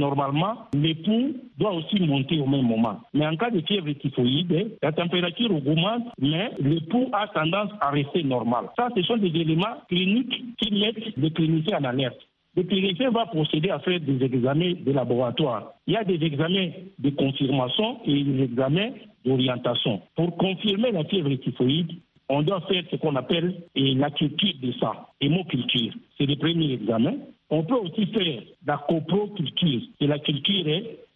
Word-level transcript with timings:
normalement, 0.00 0.66
l'époux 0.74 1.36
doit 1.58 1.72
aussi 1.72 2.00
monter 2.00 2.40
au 2.40 2.46
même 2.46 2.66
moment. 2.66 3.00
Mais 3.14 3.26
en 3.26 3.36
cas 3.36 3.50
de 3.50 3.60
fièvre 3.60 3.92
typhoïde, 3.92 4.76
la 4.82 4.92
température 4.92 5.54
augmente, 5.54 6.08
mais 6.18 6.50
l'époux 6.58 7.08
a 7.12 7.28
tendance 7.28 7.70
à 7.80 7.90
rester 7.90 8.24
normal. 8.24 8.70
Ça, 8.76 8.88
ce 8.96 9.02
sont 9.02 9.18
des 9.18 9.28
éléments 9.28 9.76
cliniques 9.88 10.56
qui 10.58 10.72
mettent 10.72 11.16
le 11.16 11.28
clinicien 11.30 11.78
en 11.78 11.84
alerte. 11.84 12.18
Le 12.56 12.64
clinicien 12.64 13.10
va 13.10 13.26
procéder 13.26 13.70
à 13.70 13.78
faire 13.78 14.00
des 14.00 14.24
examens 14.24 14.72
de 14.84 14.92
laboratoire. 14.92 15.74
Il 15.86 15.94
y 15.94 15.96
a 15.96 16.02
des 16.02 16.20
examens 16.24 16.70
de 16.98 17.10
confirmation 17.10 18.00
et 18.04 18.24
des 18.24 18.42
examens 18.42 18.90
d'orientation. 19.24 20.02
Pour 20.16 20.36
confirmer 20.36 20.90
la 20.90 21.04
fièvre 21.04 21.32
typhoïde, 21.36 21.92
on 22.28 22.42
doit 22.42 22.60
faire 22.62 22.82
ce 22.90 22.96
qu'on 22.96 23.14
appelle 23.16 23.54
la 23.74 24.10
culture 24.10 24.54
de 24.62 24.72
sang, 24.72 24.94
hémoculture. 25.20 25.92
C'est 26.16 26.26
le 26.26 26.36
premier 26.36 26.72
examen. 26.72 27.14
On 27.50 27.64
peut 27.64 27.74
aussi 27.74 28.06
faire 28.06 28.42
la 28.66 28.78
coproculture, 28.88 29.80
c'est 29.98 30.06
la 30.06 30.18
culture 30.18 30.66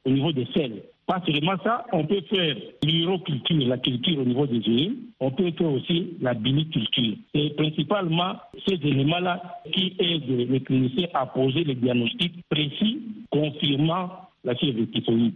au 0.05 0.11
niveau 0.11 0.33
des 0.33 0.46
selles. 0.53 0.83
Pas 1.07 1.23
seulement 1.27 1.57
ça, 1.62 1.84
on 1.93 2.07
peut 2.07 2.23
faire 2.30 2.57
l'uroculture, 2.83 3.69
la 3.69 3.77
culture 3.77 4.19
au 4.20 4.24
niveau 4.24 4.47
des 4.47 4.57
urines. 4.57 4.97
On 5.20 5.30
peut 5.30 5.51
faire 5.52 5.70
aussi 5.70 6.15
la 6.20 6.33
biniculture. 6.33 7.16
C'est 7.34 7.55
principalement 7.57 8.37
ces 8.66 8.74
éléments-là 8.74 9.60
qui 9.70 9.95
aident 9.98 10.51
les 10.51 10.60
cliniciens 10.60 11.09
à 11.12 11.27
poser 11.27 11.65
les 11.65 11.74
diagnostics 11.74 12.43
précis 12.48 13.02
confirmant 13.30 14.10
la 14.45 14.55
fièvre 14.55 14.85
typhoïde. 14.93 15.35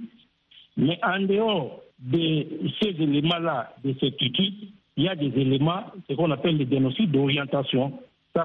Mais 0.79 0.99
en 1.03 1.21
dehors 1.21 1.81
de 1.99 2.47
ces 2.81 2.91
éléments-là 3.03 3.75
de 3.85 3.95
certitude, 4.01 4.55
il 4.97 5.05
y 5.05 5.09
a 5.09 5.17
des 5.17 5.33
éléments, 5.39 5.85
ce 6.09 6.15
qu'on 6.15 6.31
appelle 6.31 6.57
les 6.57 6.65
diagnostics 6.65 7.11
d'orientation. 7.11 7.93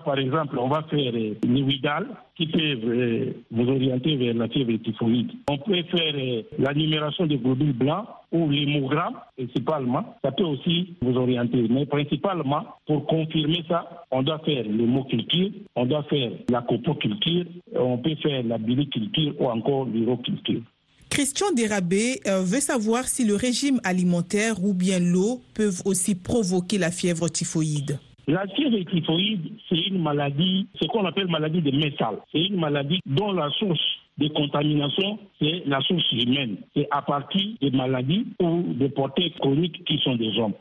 Par 0.01 0.17
exemple, 0.17 0.57
on 0.57 0.67
va 0.67 0.83
faire 0.83 1.13
euh, 1.13 1.35
l'huidal 1.45 2.07
qui 2.35 2.47
peut 2.47 2.59
euh, 2.59 3.33
vous 3.51 3.69
orienter 3.69 4.15
vers 4.17 4.33
la 4.33 4.47
fièvre 4.47 4.75
typhoïde. 4.83 5.31
On 5.49 5.57
peut 5.57 5.83
faire 5.83 6.13
euh, 6.15 6.41
la 6.57 6.73
numération 6.73 7.25
des 7.25 7.37
globules 7.37 7.73
blancs 7.73 8.05
ou 8.31 8.49
l'hémogramme, 8.49 9.15
principalement. 9.37 10.17
Ça 10.23 10.31
peut 10.31 10.43
aussi 10.43 10.95
vous 11.01 11.15
orienter. 11.15 11.67
Mais 11.69 11.85
principalement, 11.85 12.65
pour 12.87 13.05
confirmer 13.05 13.63
ça, 13.67 14.05
on 14.11 14.23
doit 14.23 14.39
faire 14.39 14.63
l'hémoculture, 14.63 15.51
on 15.75 15.85
doit 15.85 16.03
faire 16.03 16.31
la 16.49 16.61
copoculture, 16.61 17.45
on 17.75 17.97
peut 17.97 18.15
faire 18.15 18.43
la 18.43 18.57
biliculture 18.57 19.33
ou 19.39 19.47
encore 19.47 19.85
l'uroculture. 19.85 20.61
Christian 21.09 21.51
Dérabé 21.53 22.21
veut 22.25 22.59
savoir 22.59 23.07
si 23.07 23.23
le 23.23 23.35
régime 23.35 23.79
alimentaire 23.83 24.63
ou 24.63 24.73
bien 24.73 24.97
l'eau 24.99 25.41
peuvent 25.53 25.83
aussi 25.85 26.15
provoquer 26.15 26.79
la 26.79 26.89
fièvre 26.89 27.29
typhoïde. 27.29 27.99
La 28.27 28.47
fièvre 28.47 28.79
typhoïde, 28.89 29.51
c'est 29.67 29.79
une 29.87 30.01
maladie, 30.01 30.67
ce 30.81 30.87
qu'on 30.87 31.05
appelle 31.05 31.27
maladie 31.27 31.61
de 31.61 31.71
métal. 31.71 32.19
C'est 32.31 32.45
une 32.45 32.59
maladie 32.59 32.99
dont 33.05 33.33
la 33.33 33.49
source 33.49 33.81
de 34.17 34.29
contamination, 34.29 35.19
c'est 35.39 35.63
la 35.65 35.81
source 35.81 36.09
humaine. 36.13 36.57
C'est 36.73 36.87
à 36.91 37.01
partir 37.01 37.45
des 37.61 37.71
maladies 37.71 38.27
ou 38.41 38.63
des 38.75 38.89
portées 38.89 39.31
chroniques 39.41 39.83
qui 39.83 39.97
sont 39.99 40.15
des 40.15 40.37
hommes. 40.39 40.53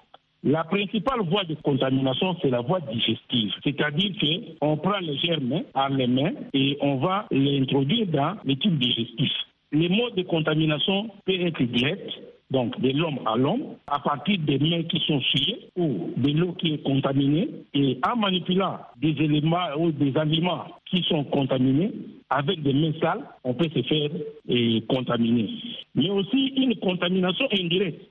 La 0.45 0.65
principale 0.65 1.21
voie 1.21 1.45
de 1.45 1.55
contamination, 1.63 2.37
c'est 2.43 2.51
la 2.51 2.63
voie 2.63 2.81
digestive. 2.81 3.53
C'est-à-dire 3.63 4.11
qu'on 4.61 4.77
prend 4.77 4.99
les 4.99 5.17
germes 5.19 5.63
à 5.73 5.89
les 5.89 6.09
mains 6.09 6.33
et 6.53 6.77
on 6.81 6.97
va 6.97 7.27
les 7.31 7.61
introduire 7.61 8.09
dans 8.09 8.35
les 8.45 8.57
tubes 8.57 8.77
digestifs. 8.79 9.37
Les 9.71 9.89
modes 9.89 10.17
de 10.17 10.23
contamination 10.23 11.11
peuvent 11.25 11.41
être 11.41 11.63
directs, 11.63 12.21
donc 12.53 12.79
de 12.81 12.91
l'homme 12.91 13.19
à 13.27 13.37
l'homme, 13.37 13.63
à 13.87 13.99
partir 13.99 14.39
des 14.41 14.59
mains 14.59 14.83
qui 14.85 15.01
sont 15.07 15.21
souillées 15.21 15.71
ou 15.77 16.11
de 16.17 16.31
l'eau 16.39 16.53
qui 16.53 16.75
est 16.75 16.83
contaminée, 16.83 17.49
et 17.75 17.99
en 18.07 18.17
manipulant 18.17 18.79
des 19.01 19.11
éléments 19.11 19.69
ou 19.79 19.91
des 19.91 20.17
aliments 20.17 20.65
qui 20.87 21.03
sont 21.09 21.25
contaminés, 21.25 21.91
avec 22.31 22.63
des 22.63 22.75
mains 22.75 22.93
sales, 23.01 23.25
on 23.45 23.55
peut 23.55 23.69
se 23.75 23.83
faire 23.83 24.11
et, 24.49 24.83
contaminer. 24.89 25.49
Mais 25.95 26.11
aussi 26.11 26.49
une 26.57 26.77
contamination 26.77 27.47
indirecte. 27.53 28.03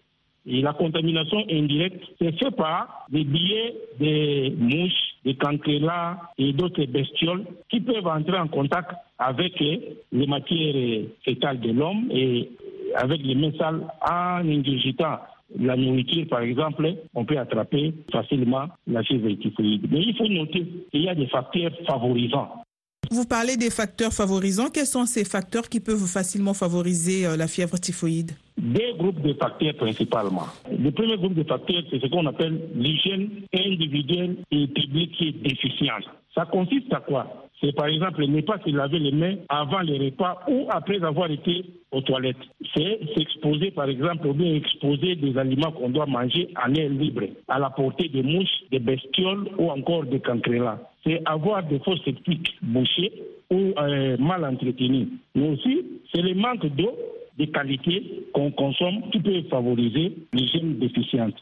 Et 0.47 0.61
la 0.61 0.73
contamination 0.73 1.43
indirecte, 1.49 2.03
c'est 2.19 2.37
fait 2.39 2.51
par 2.51 3.05
des 3.09 3.23
billets 3.23 3.75
des 3.99 4.51
mouches, 4.57 5.15
des 5.23 5.35
cancrelats 5.35 6.17
et 6.39 6.51
d'autres 6.53 6.83
bestioles 6.85 7.45
qui 7.69 7.79
peuvent 7.79 8.07
entrer 8.07 8.39
en 8.39 8.47
contact 8.47 8.91
avec 9.19 9.59
les 9.59 10.27
matières 10.27 11.05
fétales 11.23 11.59
de 11.59 11.71
l'homme 11.71 12.09
et 12.11 12.49
avec 12.95 13.21
les 13.23 13.35
mains 13.35 13.51
sales 13.57 13.81
en 14.01 14.47
ingurgitant 14.47 15.19
la 15.59 15.75
nourriture, 15.75 16.27
par 16.29 16.41
exemple, 16.41 16.95
on 17.13 17.25
peut 17.25 17.37
attraper 17.37 17.93
facilement 18.11 18.67
la 18.87 19.03
fièvre 19.03 19.31
typhoïde. 19.33 19.87
Mais 19.91 20.01
il 20.01 20.15
faut 20.15 20.27
noter 20.27 20.65
qu'il 20.91 21.03
y 21.03 21.09
a 21.09 21.15
des 21.15 21.27
facteurs 21.27 21.71
favorisants. 21.85 22.63
Vous 23.09 23.25
parlez 23.25 23.57
des 23.57 23.69
facteurs 23.69 24.13
favorisants. 24.13 24.69
Quels 24.73 24.85
sont 24.85 25.05
ces 25.05 25.25
facteurs 25.25 25.67
qui 25.67 25.81
peuvent 25.81 26.07
facilement 26.07 26.53
favoriser 26.53 27.25
la 27.35 27.47
fièvre 27.47 27.77
typhoïde? 27.77 28.31
Deux 28.57 28.93
groupes 28.97 29.21
de 29.21 29.33
facteurs 29.33 29.75
principalement. 29.75 30.45
Le 30.71 30.91
premier 30.91 31.17
groupe 31.17 31.33
de 31.33 31.43
facteurs, 31.43 31.83
c'est 31.89 31.99
ce 31.99 32.07
qu'on 32.07 32.25
appelle 32.25 32.69
l'hygiène 32.73 33.29
individuelle 33.53 34.37
et 34.51 34.67
publique 34.67 35.11
qui 35.17 35.27
est 35.29 35.43
déficiente. 35.43 36.05
Ça 36.33 36.45
consiste 36.45 36.93
à 36.93 37.01
quoi? 37.01 37.49
C'est 37.61 37.75
par 37.75 37.85
exemple 37.87 38.25
ne 38.25 38.41
pas 38.41 38.57
se 38.65 38.71
laver 38.71 38.99
les 38.99 39.11
mains 39.11 39.35
avant 39.47 39.81
les 39.81 39.97
repas 39.97 40.39
ou 40.47 40.65
après 40.69 41.01
avoir 41.03 41.29
été 41.29 41.63
aux 41.91 42.01
toilettes. 42.01 42.37
C'est 42.75 42.99
s'exposer 43.15 43.71
par 43.71 43.87
exemple 43.87 44.27
ou 44.27 44.33
bien 44.33 44.55
exposer 44.55 45.15
des 45.15 45.37
aliments 45.37 45.71
qu'on 45.71 45.89
doit 45.89 46.07
manger 46.07 46.49
en 46.63 46.73
air 46.73 46.89
libre, 46.89 47.23
à 47.47 47.59
la 47.59 47.69
portée 47.69 48.07
des 48.09 48.23
mouches, 48.23 48.63
des 48.71 48.79
bestioles 48.79 49.49
ou 49.57 49.69
encore 49.69 50.05
des 50.05 50.19
cancrelats. 50.19 50.79
C'est 51.05 51.21
avoir 51.25 51.63
des 51.63 51.79
fosses 51.79 52.03
septiques 52.03 52.57
bouchées 52.61 53.11
ou 53.51 53.73
euh, 53.77 54.17
mal 54.17 54.43
entretenues. 54.45 55.09
Mais 55.35 55.49
aussi, 55.49 55.85
c'est 56.13 56.21
le 56.21 56.33
manque 56.33 56.65
d'eau 56.75 56.95
de 57.37 57.45
qualité 57.45 58.25
qu'on 58.33 58.51
consomme 58.51 59.09
qui 59.11 59.19
peut 59.19 59.41
favoriser 59.49 60.13
l'hygiène 60.33 60.79
déficiente. 60.79 61.35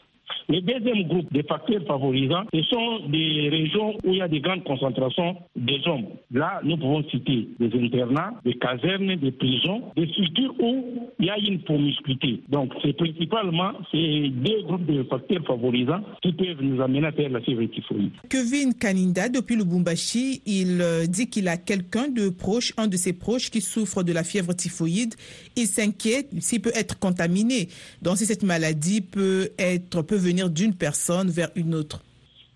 Le 0.48 0.60
deuxième 0.60 1.06
groupe 1.06 1.32
de 1.32 1.42
facteurs 1.42 1.82
favorisants, 1.86 2.44
ce 2.52 2.62
sont 2.64 3.08
des 3.08 3.48
régions 3.50 3.96
où 4.04 4.12
il 4.12 4.16
y 4.16 4.22
a 4.22 4.28
des 4.28 4.40
grandes 4.40 4.64
concentrations 4.64 5.36
des 5.56 5.80
hommes. 5.86 6.06
Là, 6.32 6.60
nous 6.64 6.76
pouvons 6.76 7.04
citer 7.10 7.48
des 7.58 7.70
internats, 7.78 8.32
des 8.44 8.54
casernes, 8.54 9.16
des 9.16 9.32
prisons, 9.32 9.82
des 9.96 10.06
structures 10.08 10.54
où 10.58 11.08
il 11.18 11.26
y 11.26 11.30
a 11.30 11.38
une 11.38 11.60
promiscuité. 11.62 12.40
Donc, 12.48 12.72
c'est 12.82 12.96
principalement 12.96 13.72
ces 13.92 14.28
deux 14.28 14.62
groupes 14.62 14.86
de 14.86 15.02
facteurs 15.04 15.44
favorisants 15.46 16.02
qui 16.22 16.32
peuvent 16.32 16.62
nous 16.62 16.80
amener 16.80 17.06
à 17.06 17.12
faire 17.12 17.30
la 17.30 17.40
fièvre 17.40 17.64
typhoïde. 17.66 18.12
Kevin 18.28 18.74
Kaninda, 18.74 19.28
depuis 19.28 19.56
le 19.56 19.64
Bumbashi, 19.64 20.42
il 20.46 20.82
dit 21.08 21.28
qu'il 21.28 21.48
a 21.48 21.56
quelqu'un 21.56 22.08
de 22.08 22.28
proche, 22.28 22.72
un 22.76 22.86
de 22.86 22.96
ses 22.96 23.12
proches 23.12 23.50
qui 23.50 23.60
souffre 23.60 24.02
de 24.02 24.12
la 24.12 24.24
fièvre 24.24 24.52
typhoïde. 24.54 25.14
Il 25.56 25.66
s'inquiète 25.66 26.28
s'il 26.40 26.60
peut 26.60 26.72
être 26.74 26.98
contaminé. 26.98 27.68
Donc, 28.02 28.16
si 28.18 28.26
cette 28.26 28.42
maladie 28.42 29.00
peut 29.00 29.50
être, 29.58 30.02
peut 30.02 30.19
venir 30.20 30.50
d'une 30.50 30.74
personne 30.74 31.30
vers 31.30 31.50
une 31.56 31.74
autre 31.74 32.00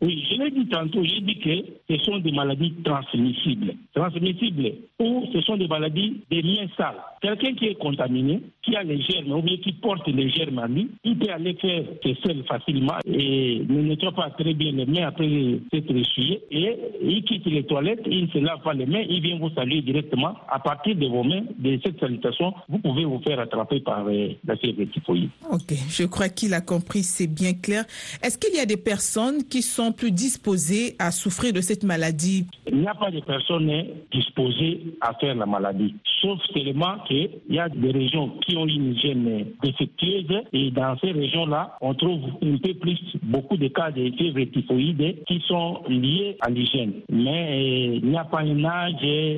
Oui, 0.05 0.23
je 0.31 0.37
l'ai 0.37 0.51
dit 0.51 0.67
tantôt, 0.67 1.03
j'ai 1.03 1.21
dit 1.21 1.39
que 1.39 1.51
ce 1.89 2.05
sont 2.05 2.19
des 2.19 2.33
maladies 2.33 2.75
transmissibles. 2.85 3.75
Transmissibles 3.95 4.73
ou 4.99 5.25
ce 5.33 5.41
sont 5.41 5.57
des 5.57 5.67
maladies 5.67 6.21
des 6.31 6.43
liens 6.43 6.67
sales. 6.77 7.01
Quelqu'un 7.23 7.55
qui 7.55 7.69
est 7.69 7.75
contaminé, 7.77 8.43
qui 8.63 8.77
a 8.77 8.83
les 8.83 9.01
germes 9.01 9.33
ou 9.33 9.41
bien 9.41 9.57
qui 9.57 9.73
porte 9.73 10.07
les 10.09 10.29
germes 10.29 10.59
à 10.59 10.67
lui, 10.67 10.91
il 11.05 11.17
peut 11.17 11.33
aller 11.33 11.55
faire 11.55 11.85
ses 12.03 12.17
selles 12.23 12.45
facilement 12.45 12.99
et 13.07 13.65
ne 13.67 13.81
nettoie 13.81 14.13
pas 14.13 14.29
très 14.31 14.53
bien 14.53 14.73
les 14.73 14.85
mains 14.85 15.07
après 15.07 15.27
s'être 15.73 15.97
essuyé 15.97 16.43
et 16.51 16.77
il 17.03 17.25
quitte 17.25 17.47
les 17.47 17.65
toilettes, 17.65 18.03
il 18.07 18.25
ne 18.25 18.29
se 18.29 18.39
lave 18.39 18.61
pas 18.63 18.75
les 18.75 18.85
mains, 18.85 19.05
il 19.09 19.23
vient 19.23 19.39
vous 19.39 19.51
saluer 19.55 19.81
directement. 19.81 20.35
À 20.51 20.59
partir 20.59 20.97
de 20.97 21.07
vos 21.07 21.25
mains, 21.25 21.45
de 21.59 21.81
cette 21.83 21.99
salutation, 21.99 22.53
vous 22.69 22.79
pouvez 22.79 23.07
vous 23.07 23.21
faire 23.27 23.41
attraper 23.41 23.81
par 23.81 24.05
la 24.05 24.57
fièvre 24.57 24.85
typhoïde. 24.93 25.31
Ok, 25.51 25.73
je 25.89 26.05
crois 26.05 26.29
qu'il 26.29 26.53
a 26.53 26.61
compris, 26.61 27.05
c'est 27.05 27.27
bien 27.27 27.55
clair. 27.55 27.85
Est-ce 28.23 28.37
qu'il 28.37 28.55
y 28.55 28.61
a 28.61 28.67
des 28.67 28.77
personnes 28.77 29.45
qui 29.45 29.63
sont 29.63 29.94
plus 29.97 30.11
disposées 30.11 30.97
à 30.99 31.11
souffrir 31.11 31.53
de 31.53 31.61
cette 31.61 31.85
maladie 31.85 32.47
Il 32.71 32.79
n'y 32.79 32.87
a 32.87 32.95
pas 32.95 33.11
de 33.11 33.21
personnes 33.21 33.71
disposées 34.13 34.81
à 35.01 35.15
faire 35.15 35.35
la 35.35 35.47
maladie, 35.47 35.95
sauf 36.21 36.41
seulement 36.53 36.99
qu'il 37.07 37.31
y 37.49 37.59
a 37.59 37.69
des 37.69 37.91
régions 37.91 38.31
qui 38.47 38.57
ont 38.57 38.67
une 38.67 38.93
hygiène 38.95 39.47
défectueuse 39.63 40.43
et 40.53 40.71
dans 40.71 40.97
ces 40.99 41.13
régions-là, 41.13 41.77
on 41.81 41.95
trouve 41.95 42.21
un 42.43 42.57
peu 42.59 42.75
plus 42.75 42.99
beaucoup 43.23 43.57
de 43.57 43.69
cas 43.69 43.91
de 43.91 44.11
fièvre 44.17 44.45
typhoïde 44.53 45.25
qui 45.27 45.43
sont 45.47 45.83
liés 45.89 46.37
à 46.41 46.51
l'hygiène. 46.51 46.95
Mais 47.11 47.97
il 47.97 48.07
n'y 48.07 48.17
a 48.17 48.25
pas 48.25 48.41
un 48.41 48.65
âge 48.65 48.93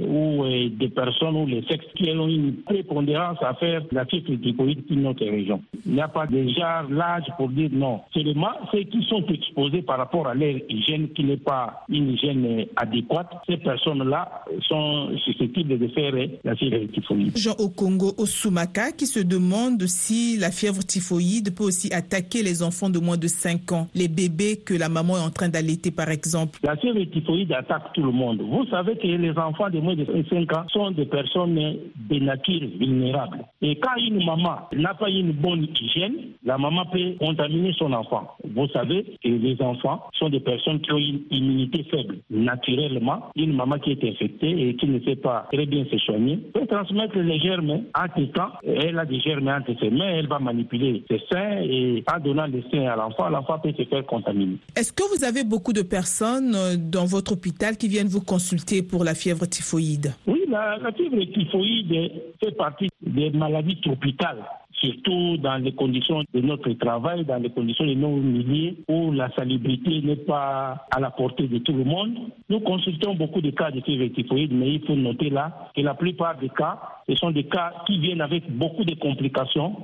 ou 0.06 0.44
des 0.78 0.88
personnes 0.88 1.36
ou 1.36 1.46
les 1.46 1.62
sexes 1.68 1.86
qui 1.94 2.10
ont 2.10 2.28
une 2.28 2.56
prépondérance 2.64 3.38
à 3.42 3.54
faire 3.54 3.82
la 3.92 4.04
fièvre 4.06 4.34
typhoïde 4.42 4.84
dans 4.90 4.96
notre 4.96 5.24
région. 5.26 5.62
Il 5.84 5.92
n'y 5.92 6.00
a 6.00 6.08
pas 6.08 6.26
déjà 6.26 6.84
l'âge 6.90 7.24
pour 7.36 7.48
dire 7.48 7.70
non. 7.72 8.00
Seulement 8.12 8.52
ceux 8.72 8.82
qui 8.84 9.02
sont 9.04 9.24
exposés 9.26 9.82
par 9.82 9.98
rapport 9.98 10.26
à 10.26 10.34
leur 10.34 10.45
hygiène 10.68 11.08
qui 11.10 11.24
n'est 11.24 11.36
pas 11.36 11.84
une 11.88 12.10
hygiène 12.12 12.66
adéquate, 12.76 13.30
ces 13.48 13.56
personnes-là 13.58 14.44
sont 14.68 15.10
susceptibles 15.24 15.78
de 15.78 15.88
faire 15.88 16.12
la 16.44 16.54
fièvre 16.56 16.86
typhoïde. 16.92 17.36
Jean 17.36 17.54
Okongo 17.58 18.12
Osumaka, 18.18 18.92
qui 18.92 19.06
se 19.06 19.20
demandent 19.20 19.86
si 19.86 20.36
la 20.38 20.50
fièvre 20.50 20.82
typhoïde 20.84 21.54
peut 21.54 21.64
aussi 21.64 21.92
attaquer 21.92 22.42
les 22.42 22.62
enfants 22.62 22.90
de 22.90 22.98
moins 22.98 23.16
de 23.16 23.26
5 23.26 23.72
ans, 23.72 23.88
les 23.94 24.08
bébés 24.08 24.56
que 24.64 24.74
la 24.74 24.88
maman 24.88 25.16
est 25.16 25.22
en 25.22 25.30
train 25.30 25.48
d'allaiter 25.48 25.90
par 25.90 26.10
exemple. 26.10 26.60
La 26.62 26.76
fièvre 26.76 27.02
typhoïde 27.12 27.52
attaque 27.52 27.92
tout 27.94 28.02
le 28.02 28.12
monde. 28.12 28.40
Vous 28.42 28.66
savez 28.66 28.96
que 28.96 29.06
les 29.06 29.36
enfants 29.38 29.70
de 29.70 29.78
moins 29.80 29.94
de 29.94 30.06
5 30.30 30.52
ans 30.56 30.66
sont 30.72 30.90
des 30.90 31.06
personnes 31.06 31.54
de 31.54 32.18
nature 32.18 32.60
vulnérable. 32.78 33.44
Et 33.62 33.78
quand 33.78 33.96
une 33.96 34.24
maman 34.24 34.68
n'a 34.72 34.94
pas 34.94 35.10
une 35.10 35.32
bonne 35.32 35.66
hygiène, 35.80 36.14
la 36.44 36.58
maman 36.58 36.84
peut 36.86 37.14
contaminer 37.18 37.72
son 37.78 37.92
enfant. 37.92 38.36
Vous 38.44 38.68
savez 38.68 39.04
que 39.22 39.28
les 39.28 39.60
enfants 39.60 40.02
sont 40.14 40.25
des 40.28 40.40
personnes 40.40 40.80
qui 40.80 40.92
ont 40.92 40.98
une 40.98 41.22
immunité 41.30 41.84
faible. 41.84 42.18
Naturellement, 42.30 43.30
une 43.36 43.54
maman 43.54 43.78
qui 43.78 43.92
est 43.92 44.04
infectée 44.04 44.68
et 44.68 44.76
qui 44.76 44.86
ne 44.86 45.00
sait 45.00 45.16
pas 45.16 45.46
très 45.52 45.66
bien 45.66 45.84
se 45.90 45.98
soigner 45.98 46.38
peut 46.54 46.66
transmettre 46.66 47.18
les 47.18 47.38
germes 47.40 47.82
entre 47.94 48.32
temps. 48.32 48.52
Elle 48.64 48.98
a 48.98 49.04
des 49.04 49.20
germes 49.20 49.48
entre 49.48 49.78
ses 49.80 49.90
mains, 49.90 50.08
elle 50.08 50.28
va 50.28 50.38
manipuler 50.38 51.04
ses 51.10 51.20
seins 51.30 51.60
et 51.62 52.04
en 52.12 52.20
donnant 52.20 52.46
les 52.46 52.64
seins 52.70 52.86
à 52.86 52.96
l'enfant, 52.96 53.28
l'enfant 53.28 53.58
peut 53.58 53.72
se 53.76 53.84
faire 53.84 54.04
contaminer. 54.06 54.56
Est-ce 54.76 54.92
que 54.92 55.02
vous 55.16 55.24
avez 55.24 55.44
beaucoup 55.44 55.72
de 55.72 55.82
personnes 55.82 56.54
euh, 56.54 56.76
dans 56.76 57.04
votre 57.04 57.32
hôpital 57.32 57.76
qui 57.76 57.88
viennent 57.88 58.08
vous 58.08 58.22
consulter 58.24 58.82
pour 58.82 59.04
la 59.04 59.14
fièvre 59.14 59.46
typhoïde? 59.46 60.12
Oui, 60.26 60.42
la, 60.48 60.76
la 60.78 60.92
fièvre 60.92 61.22
typhoïde 61.32 62.12
fait 62.42 62.56
partie 62.56 62.88
des 63.02 63.30
maladies 63.30 63.80
tropicales 63.80 64.44
surtout 64.80 65.36
dans 65.38 65.56
les 65.56 65.72
conditions 65.72 66.22
de 66.32 66.40
notre 66.40 66.70
travail, 66.72 67.24
dans 67.24 67.42
les 67.42 67.50
conditions 67.50 67.86
de 67.86 67.94
nos 67.94 68.16
milieux 68.16 68.76
où 68.88 69.12
la 69.12 69.30
salubrité 69.34 70.02
n'est 70.02 70.16
pas 70.16 70.86
à 70.90 71.00
la 71.00 71.10
portée 71.10 71.48
de 71.48 71.58
tout 71.58 71.72
le 71.72 71.84
monde. 71.84 72.16
Nous 72.48 72.60
consultons 72.60 73.14
beaucoup 73.14 73.40
de 73.40 73.50
cas 73.50 73.70
de 73.70 73.80
fièvre 73.80 74.12
typhoïde, 74.14 74.52
mais 74.52 74.74
il 74.74 74.86
faut 74.86 74.96
noter 74.96 75.30
là 75.30 75.70
que 75.74 75.80
la 75.80 75.94
plupart 75.94 76.38
des 76.38 76.50
cas, 76.50 76.78
ce 77.08 77.14
sont 77.14 77.30
des 77.30 77.44
cas 77.44 77.72
qui 77.86 77.98
viennent 77.98 78.20
avec 78.20 78.50
beaucoup 78.50 78.84
de 78.84 78.94
complications 78.94 79.76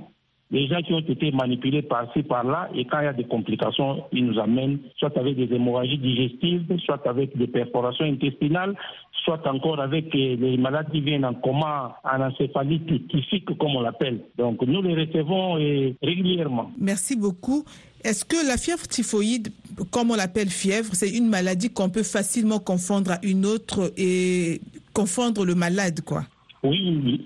les 0.53 0.69
gens 0.69 0.83
qui 0.83 0.93
ont 0.93 1.01
été 1.01 1.33
manipulés 1.33 1.81
par-ci, 1.83 2.23
par-là, 2.23 2.69
et 2.75 2.85
quand 2.85 3.01
il 3.01 3.05
y 3.05 3.09
a 3.09 3.15
des 3.15 3.25
complications, 3.25 4.05
ils 4.13 4.27
nous 4.27 4.39
amènent 4.39 4.79
soit 4.99 5.17
avec 5.17 5.35
des 5.35 5.55
hémorragies 5.55 5.97
digestives, 5.97 6.65
soit 6.85 7.05
avec 7.07 7.37
des 7.37 7.47
perforations 7.47 8.05
intestinales, 8.05 8.77
soit 9.25 9.47
encore 9.47 9.81
avec 9.81 10.15
euh, 10.15 10.37
les 10.37 10.59
malades 10.59 10.91
qui 10.93 11.01
viennent 11.01 11.25
en 11.25 11.33
coma, 11.35 11.97
en 12.05 12.21
encéphalite 12.21 13.09
typique, 13.09 13.47
comme 13.59 13.77
on 13.77 13.81
l'appelle. 13.81 14.21
Donc 14.37 14.61
nous 14.63 14.83
les 14.83 14.95
recevons 14.95 15.59
euh, 15.59 15.95
régulièrement. 16.03 16.71
Merci 16.79 17.17
beaucoup. 17.17 17.65
Est-ce 18.05 18.25
que 18.25 18.47
la 18.47 18.59
fièvre 18.59 18.87
typhoïde, 18.87 19.49
comme 19.91 20.11
on 20.11 20.17
l'appelle 20.17 20.51
fièvre, 20.51 20.91
c'est 20.93 21.11
une 21.11 21.29
maladie 21.29 21.71
qu'on 21.71 21.89
peut 21.89 22.03
facilement 22.03 22.59
confondre 22.59 23.13
à 23.13 23.19
une 23.23 23.47
autre 23.47 23.93
et 23.97 24.61
confondre 24.93 25.47
le 25.47 25.55
malade, 25.55 26.01
quoi? 26.05 26.25
Oui. 26.63 27.21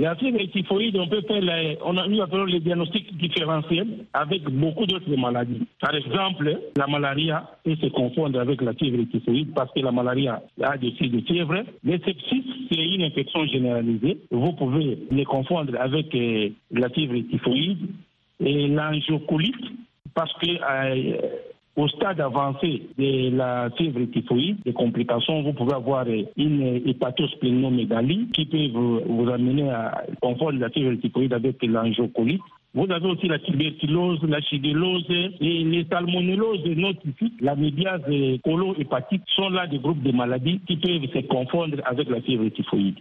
La 0.00 0.16
fièvre 0.16 0.38
typhoïde, 0.50 0.96
on 0.96 1.08
peut 1.08 1.20
faire 1.28 1.42
les, 1.42 1.76
on 1.84 1.94
a, 1.98 2.08
nous 2.08 2.22
appelons 2.22 2.46
les 2.46 2.60
diagnostics 2.60 3.14
différentiels 3.18 4.06
avec 4.14 4.44
beaucoup 4.44 4.86
d'autres 4.86 5.14
maladies. 5.14 5.60
Par 5.78 5.94
exemple, 5.94 6.58
la 6.74 6.86
malaria 6.86 7.46
peut 7.62 7.76
se 7.76 7.88
confondre 7.88 8.40
avec 8.40 8.62
la 8.62 8.72
fièvre 8.72 9.04
typhoïde 9.10 9.52
parce 9.54 9.70
que 9.74 9.80
la 9.80 9.92
malaria 9.92 10.42
a 10.62 10.78
des 10.78 10.92
signes 10.92 11.10
de 11.10 11.20
fièvre. 11.20 11.64
Le 11.84 11.98
sepsis, 11.98 12.44
c'est 12.72 12.82
une 12.82 13.02
infection 13.02 13.44
généralisée. 13.46 14.16
Vous 14.30 14.52
pouvez 14.54 15.00
les 15.10 15.26
confondre 15.26 15.74
avec 15.78 16.14
euh, 16.14 16.48
la 16.70 16.88
fièvre 16.88 17.20
typhoïde 17.30 17.90
et 18.42 18.68
l'angiocolite 18.68 19.66
parce 20.14 20.32
que 20.38 20.48
euh, 20.48 21.18
au 21.80 21.88
stade 21.88 22.20
avancé 22.20 22.82
de 22.98 23.34
la 23.34 23.70
fièvre 23.70 24.04
typhoïde, 24.12 24.58
des 24.64 24.74
complications, 24.74 25.42
vous 25.42 25.54
pouvez 25.54 25.72
avoir 25.72 26.04
une 26.36 26.82
hépatosplénomégalie 26.86 28.28
qui 28.34 28.44
peut 28.44 28.68
vous, 28.74 29.28
amener 29.30 29.70
à 29.70 30.04
confondre 30.20 30.58
la 30.58 30.68
fièvre 30.68 31.00
typhoïde 31.00 31.32
avec 31.32 31.62
l'angiocolite. 31.62 32.42
Vous 32.74 32.86
avez 32.90 33.08
aussi 33.08 33.28
la 33.28 33.38
tuberculose, 33.38 34.22
la 34.24 34.42
chigellose 34.42 35.06
et 35.08 35.64
les 35.64 35.86
salmonelloses 35.90 36.66
non 36.76 36.92
typiques, 36.92 37.40
la 37.40 37.56
médiase 37.56 38.02
colo-hépatite 38.44 39.22
sont 39.34 39.48
là 39.48 39.66
des 39.66 39.78
groupes 39.78 40.02
de 40.02 40.12
maladies 40.12 40.60
qui 40.66 40.76
peuvent 40.76 41.10
se 41.12 41.26
confondre 41.26 41.78
avec 41.86 42.10
la 42.10 42.20
fièvre 42.20 42.48
typhoïde. 42.50 42.98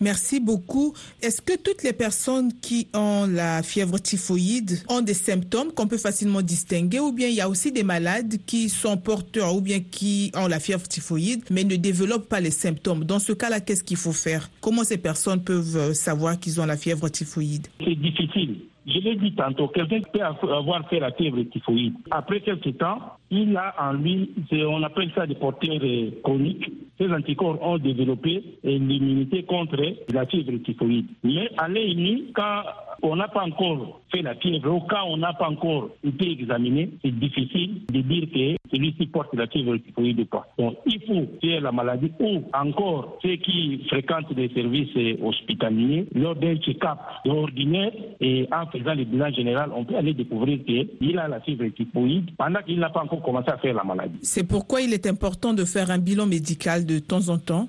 Merci 0.00 0.40
beaucoup. 0.40 0.94
Est-ce 1.22 1.40
que 1.40 1.56
toutes 1.56 1.82
les 1.82 1.92
personnes 1.92 2.52
qui 2.60 2.88
ont 2.94 3.26
la 3.26 3.62
fièvre 3.62 3.98
typhoïde 3.98 4.82
ont 4.88 5.00
des 5.00 5.14
symptômes 5.14 5.72
qu'on 5.72 5.86
peut 5.86 5.98
facilement 5.98 6.42
distinguer 6.42 7.00
ou 7.00 7.12
bien 7.12 7.28
il 7.28 7.34
y 7.34 7.40
a 7.40 7.48
aussi 7.48 7.72
des 7.72 7.82
malades 7.82 8.36
qui 8.46 8.68
sont 8.68 8.96
porteurs 8.96 9.54
ou 9.54 9.60
bien 9.60 9.80
qui 9.80 10.30
ont 10.34 10.48
la 10.48 10.60
fièvre 10.60 10.86
typhoïde 10.86 11.44
mais 11.50 11.64
ne 11.64 11.76
développent 11.76 12.28
pas 12.28 12.40
les 12.40 12.50
symptômes? 12.50 13.04
Dans 13.04 13.18
ce 13.18 13.32
cas-là, 13.32 13.60
qu'est-ce 13.60 13.84
qu'il 13.84 13.96
faut 13.96 14.12
faire? 14.12 14.50
Comment 14.60 14.84
ces 14.84 14.98
personnes 14.98 15.42
peuvent 15.42 15.92
savoir 15.92 16.38
qu'ils 16.38 16.60
ont 16.60 16.66
la 16.66 16.76
fièvre 16.76 17.08
typhoïde? 17.08 17.66
C'est 17.84 17.94
difficile. 17.94 18.56
Je 18.88 19.00
l'ai 19.00 19.16
dit 19.16 19.34
tantôt, 19.34 19.68
quelqu'un 19.68 20.00
peut 20.10 20.52
avoir 20.54 20.88
fait 20.88 20.98
la 20.98 21.12
fièvre 21.12 21.42
typhoïde. 21.42 21.94
Après 22.10 22.40
quelques 22.40 22.78
temps, 22.78 22.98
il 23.30 23.54
a 23.54 23.74
en 23.78 23.92
lui, 23.92 24.30
on 24.52 24.82
appelle 24.82 25.10
ça 25.14 25.26
des 25.26 25.34
porteurs 25.34 25.78
chroniques. 26.24 26.70
Ces 26.96 27.12
anticorps 27.12 27.62
ont 27.62 27.76
développé 27.76 28.42
l'immunité 28.64 29.42
contre 29.42 29.76
la 30.12 30.24
fièvre 30.24 30.56
typhoïde. 30.64 31.06
Mais 31.22 31.50
à 31.58 31.68
l'ennemi, 31.68 32.32
quand 32.34 32.62
on 33.02 33.16
n'a 33.16 33.28
pas 33.28 33.42
encore 33.44 34.00
fait 34.12 34.22
la 34.22 34.34
fièvre 34.34 34.72
ou 34.72 34.80
quand 34.80 35.04
on 35.06 35.16
n'a 35.18 35.32
pas 35.32 35.48
encore 35.48 35.90
été 36.04 36.30
examiné, 36.32 36.90
c'est 37.04 37.18
difficile 37.18 37.82
de 37.92 38.00
dire 38.00 38.26
que 38.32 38.56
celui-ci 38.74 39.06
porte 39.06 39.34
la 39.34 39.46
fièvre 39.46 39.76
typhoïde 39.76 40.20
ou 40.20 40.24
pas. 40.24 40.46
Donc, 40.58 40.76
il 40.86 41.00
faut 41.06 41.26
faire 41.40 41.60
la 41.60 41.72
maladie 41.72 42.12
ou 42.20 42.42
encore 42.54 43.18
ceux 43.22 43.36
qui 43.36 43.84
fréquentent 43.88 44.32
des 44.34 44.48
services 44.50 45.18
hospitaliers, 45.22 46.06
lors 46.14 46.34
d'un 46.36 46.56
check-up 46.56 46.98
ordinaire 47.26 47.92
et 48.20 48.48
en 48.52 48.66
faisant 48.66 48.94
le 48.94 49.04
bilan 49.04 49.32
général, 49.32 49.70
on 49.74 49.84
peut 49.84 49.96
aller 49.96 50.14
découvrir 50.14 50.58
qu'il 50.64 51.18
a 51.18 51.28
la 51.28 51.40
fièvre 51.40 51.66
typhoïde 51.68 52.30
pendant 52.36 52.60
qu'il 52.62 52.78
n'a 52.78 52.90
pas 52.90 53.02
encore 53.02 53.22
commencé 53.22 53.50
à 53.50 53.58
faire 53.58 53.74
la 53.74 53.84
maladie. 53.84 54.18
C'est 54.22 54.46
pourquoi 54.46 54.80
il 54.80 54.92
est 54.92 55.06
important 55.06 55.54
de 55.54 55.64
faire 55.64 55.90
un 55.90 55.98
bilan 55.98 56.26
médical 56.26 56.86
de 56.86 56.98
temps 56.98 57.28
en 57.28 57.38
temps 57.38 57.68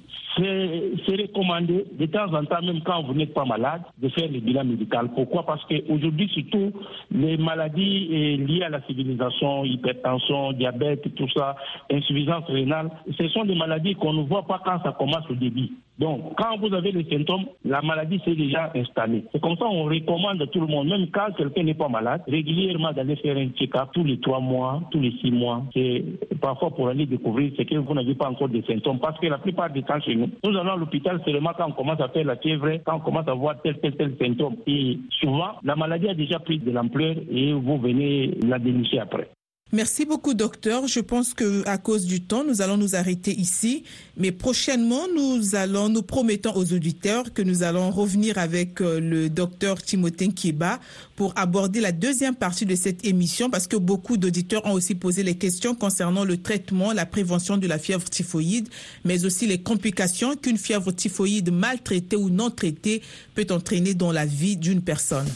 c'est 1.06 1.15
recommandé 1.15 1.86
de 1.91 2.06
temps 2.06 2.33
en 2.33 2.45
temps, 2.45 2.62
même 2.62 2.81
quand 2.81 3.03
vous 3.03 3.13
n'êtes 3.13 3.33
pas 3.33 3.45
malade, 3.45 3.81
de 3.97 4.09
faire 4.09 4.30
le 4.31 4.39
bilan 4.39 4.63
médical. 4.63 5.09
Pourquoi? 5.13 5.45
Parce 5.45 5.63
qu'aujourd'hui, 5.65 6.30
surtout, 6.30 6.71
les 7.12 7.38
maladies 7.38 8.38
liées 8.38 8.63
à 8.63 8.69
la 8.69 8.81
civilisation, 8.83 9.65
hypertension, 9.65 10.53
diabète, 10.53 11.13
tout 11.15 11.30
ça, 11.36 11.56
insuffisance 11.91 12.45
rénale, 12.47 12.89
ce 13.18 13.27
sont 13.30 13.45
des 13.45 13.56
maladies 13.56 13.95
qu'on 13.95 14.13
ne 14.13 14.24
voit 14.24 14.45
pas 14.45 14.62
quand 14.63 14.81
ça 14.83 14.95
commence 14.97 15.30
au 15.30 15.36
début. 15.36 15.69
Donc, 16.00 16.34
quand 16.38 16.57
vous 16.60 16.74
avez 16.74 16.94
les 16.94 17.04
symptômes, 17.10 17.46
la 17.66 17.81
maladie 17.81 18.22
s'est 18.24 18.36
déjà 18.36 18.72
installée. 18.74 19.25
C'est 19.34 19.42
comme 19.42 19.57
ça 19.57 19.66
on 19.66 19.84
recommande 19.84 20.42
à 20.42 20.48
tout 20.48 20.62
le 20.62 20.68
monde, 20.68 20.88
même 20.88 21.07
quand 21.12 21.34
quelqu'un 21.36 21.63
n'est 21.63 21.74
pas 21.74 21.90
malade, 21.90 22.22
régulièrement 22.25 22.94
d'aller 22.94 23.18
faire 23.18 23.36
un 23.36 23.50
check-up 23.50 23.90
tous 23.94 24.06
les 24.06 24.18
trois 24.19 24.40
mois, 24.40 24.81
tous 24.92 25.01
les 25.01 25.12
six 25.19 25.30
mois. 25.30 25.63
C'est 25.74 26.04
parfois 26.40 26.72
pour 26.72 26.88
aller 26.88 27.06
découvrir 27.06 27.51
ce 27.57 27.63
que 27.63 27.75
vous 27.75 27.94
n'avez 27.94 28.16
pas 28.16 28.30
encore 28.30 28.48
de 28.48 28.62
symptômes. 28.62 29.00
Parce 29.00 29.19
que 29.19 29.28
la 29.28 29.40
plupart 29.40 29.72
des 29.72 29.84
temps 29.84 30.00
chez 30.00 30.16
nous, 30.16 30.30
nous 30.44 30.57
allons 30.57 30.72
à 30.72 30.78
l'hôpital 30.78 31.22
seulement 31.25 31.51
quand 31.57 31.68
on 31.68 31.74
commence 31.74 32.00
à 32.00 32.07
faire 32.07 32.25
la 32.25 32.38
fièvre, 32.38 32.80
quand 32.86 32.95
on 32.95 33.00
commence 33.00 33.28
à 33.28 33.34
voir 33.34 33.62
tel, 33.62 33.78
tel, 33.80 33.95
tel 33.98 34.16
symptôme. 34.18 34.56
Et 34.68 34.98
souvent, 35.19 35.52
la 35.63 35.75
maladie 35.75 36.07
a 36.07 36.13
déjà 36.13 36.40
pris 36.40 36.59
de 36.59 36.71
l'ampleur 36.71 37.16
et 37.30 37.52
vous 37.52 37.78
venez 37.78 38.31
la 38.47 38.57
dénicher 38.57 39.00
après. 39.00 39.28
Merci 39.71 40.06
beaucoup, 40.06 40.33
docteur. 40.33 40.88
Je 40.88 40.99
pense 40.99 41.35
que 41.35 41.68
à 41.68 41.78
cause 41.78 42.06
du 42.07 42.21
temps, 42.21 42.44
nous 42.44 42.64
allons 42.64 42.78
nous 42.78 42.95
arrêter 42.95 43.31
ici. 43.40 43.83
Mais 44.18 44.31
prochainement, 44.31 45.04
nous 45.16 45.56
allons, 45.56 45.90
nous 45.90 46.02
promettons 46.02 46.56
aux 46.56 46.73
auditeurs 46.73 47.33
que 47.33 47.44
nous 47.44 47.61
allons 47.61 47.92
revenir 47.92 48.40
avec 48.40 48.81
euh, 48.81 48.99
le 48.99 49.30
docteur 49.30 49.81
Timothée 49.81 50.30
Kieba 50.30 50.80
pour 51.16 51.33
aborder 51.35 51.81
la 51.81 51.92
deuxième 51.92 52.33
partie 52.33 52.66
de 52.66 52.73
cette 52.73 53.06
émission 53.06 53.52
parce 53.52 53.68
que 53.68 53.78
beaucoup 53.78 54.18
d'auditeurs 54.18 54.66
ont 54.66 54.73
aussi 54.73 54.95
posé 54.95 55.21
les 55.21 55.35
questions 55.35 55.76
concernant 55.76 56.23
le 56.23 56.38
traitement, 56.38 56.92
la 56.92 57.06
prévention 57.06 57.57
de 57.57 57.68
la 57.68 57.78
fièvre 57.78 58.09
typhoïde, 58.09 58.69
mais 59.06 59.23
aussi 59.23 59.45
les 59.45 59.61
complications 59.61 60.35
qu'une 60.35 60.57
fièvre 60.57 60.92
typhoïde 60.92 61.52
mal 61.52 61.80
traitée 61.81 62.16
ou 62.16 62.31
non 62.31 62.49
traitée 62.49 63.04
peut 63.35 63.47
entraîner 63.52 63.94
dans 63.94 64.11
la 64.11 64.26
vie 64.26 64.57
d'une 64.57 64.81
personne. 64.81 65.28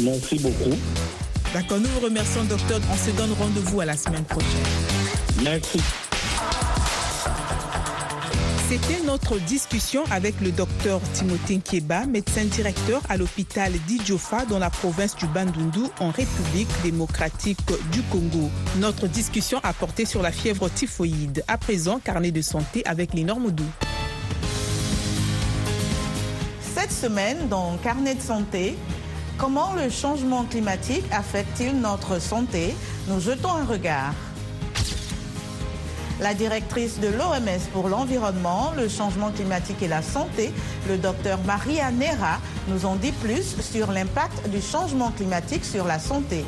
Merci 0.00 0.38
beaucoup. 0.38 0.76
D'accord, 1.52 1.80
nous 1.80 1.88
vous 1.88 2.00
remercions, 2.00 2.44
docteur. 2.44 2.80
On 2.90 2.96
se 2.96 3.10
donne 3.10 3.32
rendez-vous 3.38 3.80
à 3.80 3.84
la 3.84 3.94
semaine 3.94 4.24
prochaine. 4.24 4.48
Merci. 5.42 5.78
C'était 8.70 9.04
notre 9.04 9.38
discussion 9.38 10.02
avec 10.10 10.40
le 10.40 10.50
docteur 10.50 10.98
Timothée 11.12 11.58
Kieba, 11.58 12.06
médecin 12.06 12.46
directeur 12.46 13.02
à 13.10 13.18
l'hôpital 13.18 13.70
d'Idjofa 13.86 14.46
dans 14.46 14.58
la 14.58 14.70
province 14.70 15.14
du 15.14 15.26
Bandundu 15.26 15.80
en 16.00 16.10
République 16.10 16.70
démocratique 16.82 17.58
du 17.92 18.00
Congo. 18.04 18.50
Notre 18.78 19.06
discussion 19.06 19.60
a 19.62 19.74
porté 19.74 20.06
sur 20.06 20.22
la 20.22 20.32
fièvre 20.32 20.70
typhoïde. 20.70 21.44
À 21.48 21.58
présent, 21.58 21.98
carnet 21.98 22.30
de 22.30 22.40
santé 22.40 22.82
avec 22.86 23.12
les 23.12 23.24
normes 23.24 23.50
doux. 23.50 23.70
Cette 26.74 26.92
semaine, 26.92 27.48
dans 27.50 27.76
Carnet 27.76 28.14
de 28.14 28.22
santé, 28.22 28.74
Comment 29.38 29.72
le 29.74 29.90
changement 29.90 30.44
climatique 30.44 31.04
affecte-t-il 31.10 31.80
notre 31.80 32.20
santé? 32.20 32.74
Nous 33.08 33.20
jetons 33.20 33.52
un 33.52 33.64
regard. 33.64 34.14
La 36.20 36.34
directrice 36.34 37.00
de 37.00 37.08
l'OMS 37.08 37.60
pour 37.72 37.88
l'environnement, 37.88 38.72
le 38.76 38.88
changement 38.88 39.32
climatique 39.32 39.82
et 39.82 39.88
la 39.88 40.02
santé, 40.02 40.52
le 40.88 40.96
docteur 40.96 41.40
Maria 41.44 41.90
Nera, 41.90 42.38
nous 42.68 42.86
en 42.86 42.94
dit 42.94 43.10
plus 43.10 43.60
sur 43.60 43.90
l'impact 43.90 44.48
du 44.48 44.60
changement 44.60 45.10
climatique 45.10 45.64
sur 45.64 45.84
la 45.84 45.98
santé. 45.98 46.44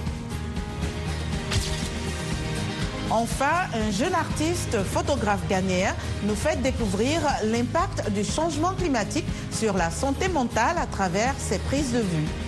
Enfin, 3.10 3.66
un 3.74 3.90
jeune 3.90 4.14
artiste 4.14 4.82
photographe 4.84 5.46
ghanéen 5.48 5.94
nous 6.24 6.36
fait 6.36 6.60
découvrir 6.62 7.20
l'impact 7.44 8.10
du 8.10 8.24
changement 8.24 8.72
climatique 8.72 9.26
sur 9.50 9.74
la 9.74 9.90
santé 9.90 10.28
mentale 10.28 10.76
à 10.78 10.86
travers 10.86 11.34
ses 11.38 11.58
prises 11.58 11.92
de 11.92 11.98
vue. 11.98 12.43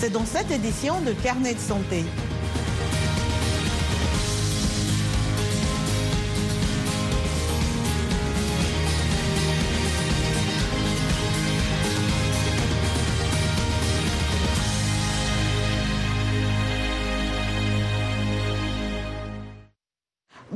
C'est 0.00 0.10
dans 0.10 0.24
cette 0.24 0.52
édition 0.52 1.00
de 1.00 1.12
Carnet 1.12 1.54
de 1.54 1.58
santé. 1.58 2.04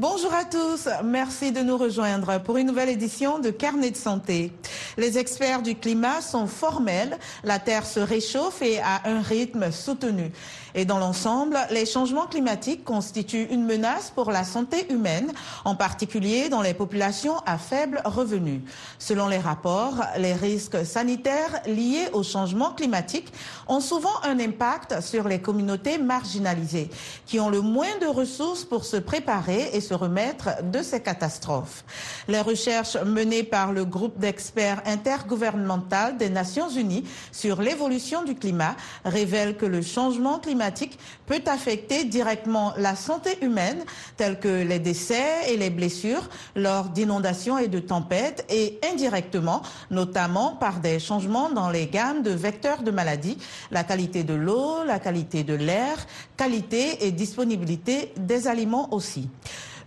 Bonjour 0.02 0.34
à 0.34 0.44
tous, 0.44 0.88
merci 1.04 1.52
de 1.52 1.60
nous 1.60 1.76
rejoindre 1.76 2.40
pour 2.40 2.56
une 2.56 2.66
nouvelle 2.66 2.88
édition 2.88 3.38
de 3.38 3.50
Carnet 3.50 3.92
de 3.92 3.96
santé. 3.96 4.50
Les 4.96 5.16
experts 5.16 5.62
du 5.62 5.76
climat 5.76 6.20
sont 6.20 6.48
formels, 6.48 7.16
la 7.44 7.60
Terre 7.60 7.86
se 7.86 8.00
réchauffe 8.00 8.62
et 8.62 8.80
à 8.80 9.02
un 9.04 9.20
rythme 9.20 9.70
soutenu. 9.70 10.32
Et 10.74 10.84
dans 10.84 10.98
l'ensemble, 10.98 11.58
les 11.70 11.86
changements 11.86 12.26
climatiques 12.26 12.84
constituent 12.84 13.48
une 13.50 13.64
menace 13.64 14.10
pour 14.14 14.30
la 14.30 14.44
santé 14.44 14.90
humaine, 14.90 15.32
en 15.64 15.74
particulier 15.74 16.48
dans 16.48 16.62
les 16.62 16.74
populations 16.74 17.36
à 17.46 17.58
faible 17.58 18.00
revenu. 18.04 18.62
Selon 18.98 19.28
les 19.28 19.38
rapports, 19.38 19.94
les 20.18 20.32
risques 20.32 20.84
sanitaires 20.86 21.60
liés 21.66 22.08
au 22.12 22.22
changement 22.22 22.70
climatique 22.70 23.32
ont 23.68 23.80
souvent 23.80 24.22
un 24.24 24.38
impact 24.40 25.00
sur 25.00 25.28
les 25.28 25.40
communautés 25.40 25.98
marginalisées, 25.98 26.90
qui 27.26 27.38
ont 27.40 27.50
le 27.50 27.60
moins 27.60 27.98
de 28.00 28.06
ressources 28.06 28.64
pour 28.64 28.84
se 28.84 28.96
préparer 28.96 29.70
et 29.72 29.80
se 29.80 29.94
remettre 29.94 30.62
de 30.62 30.82
ces 30.82 31.00
catastrophes. 31.00 31.84
Les 32.28 32.40
recherches 32.40 32.96
menées 32.96 33.42
par 33.42 33.72
le 33.72 33.84
groupe 33.84 34.18
d'experts 34.18 34.82
intergouvernemental 34.86 36.16
des 36.16 36.30
Nations 36.30 36.68
Unies 36.68 37.04
sur 37.30 37.60
l'évolution 37.60 38.22
du 38.24 38.34
climat 38.34 38.76
révèlent 39.04 39.56
que 39.56 39.66
le 39.66 39.82
changement 39.82 40.38
climatique 40.62 40.98
peut 41.26 41.42
affecter 41.46 42.04
directement 42.04 42.72
la 42.76 42.94
santé 42.94 43.36
humaine, 43.42 43.84
tels 44.16 44.38
que 44.38 44.62
les 44.62 44.78
décès 44.78 45.50
et 45.50 45.56
les 45.56 45.70
blessures 45.70 46.28
lors 46.54 46.84
d'inondations 46.84 47.58
et 47.58 47.66
de 47.66 47.80
tempêtes, 47.80 48.46
et 48.48 48.78
indirectement, 48.92 49.62
notamment 49.90 50.54
par 50.54 50.78
des 50.78 51.00
changements 51.00 51.50
dans 51.50 51.68
les 51.68 51.86
gammes 51.86 52.22
de 52.22 52.30
vecteurs 52.30 52.82
de 52.82 52.92
maladies, 52.92 53.38
la 53.72 53.82
qualité 53.82 54.22
de 54.22 54.34
l'eau, 54.34 54.84
la 54.86 55.00
qualité 55.00 55.42
de 55.42 55.54
l'air, 55.54 55.96
qualité 56.36 57.06
et 57.06 57.10
disponibilité 57.10 58.12
des 58.16 58.46
aliments 58.46 58.92
aussi. 58.92 59.28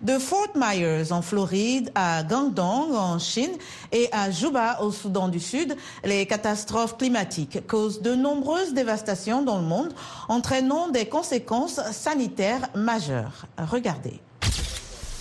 De 0.02 0.20
Fort 0.20 0.50
Myers 0.56 1.12
en 1.12 1.22
Floride 1.22 1.92
à 1.96 2.24
Guangdong 2.24 2.94
en 2.96 3.20
Chine 3.20 3.58
et 3.92 4.10
à 4.12 4.30
Juba 4.30 4.80
au 4.82 4.92
Soudan 4.92 5.30
du 5.30 5.40
Sud, 5.40 5.76
les 6.04 6.26
catastrophes 6.26 6.98
climatiques 6.98 7.66
causent 7.68 8.02
de 8.02 8.14
nombreuses 8.14 8.74
dévastations 8.74 9.42
dans 9.42 9.60
le 9.60 9.66
monde, 9.66 9.94
entraînant 10.28 10.90
des 10.90 11.06
conséquences 11.06 11.80
sanitaires 11.92 12.70
majeures. 12.76 13.46
Regardez. 13.58 14.20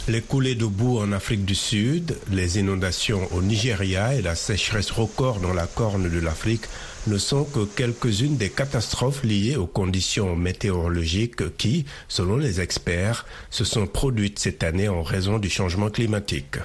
Les 0.07 0.21
coulées 0.21 0.55
de 0.55 0.67
boue 0.67 0.99
en 0.99 1.13
Afrique 1.13 1.47
du 1.47 1.55
Sud, 1.55 2.19
les 2.31 2.59
inondations 2.59 3.27
au 3.33 3.41
Nigeria 3.41 4.15
et 4.15 4.21
la 4.21 4.35
sécheresse 4.35 4.91
record 4.91 5.41
dans 5.41 5.55
la 5.55 5.67
corne 5.67 6.11
de 6.11 6.21
l'Afrique 6.21 6.67
ne 7.07 7.17
sont 7.17 7.45
que 7.45 7.65
quelques-unes 7.65 8.37
des 8.37 8.51
catastrophes 8.51 9.25
liées 9.25 9.57
aux 9.57 9.67
conditions 9.67 10.37
météorologiques 10.37 11.57
qui, 11.57 11.87
selon 12.07 12.37
les 12.37 12.61
experts, 12.61 13.25
se 13.49 13.65
sont 13.65 13.87
produites 13.87 14.39
cette 14.39 14.63
année 14.63 14.89
en 14.91 15.03
raison 15.03 15.39
du 15.39 15.49
changement 15.49 15.89
climatique. 15.89 16.59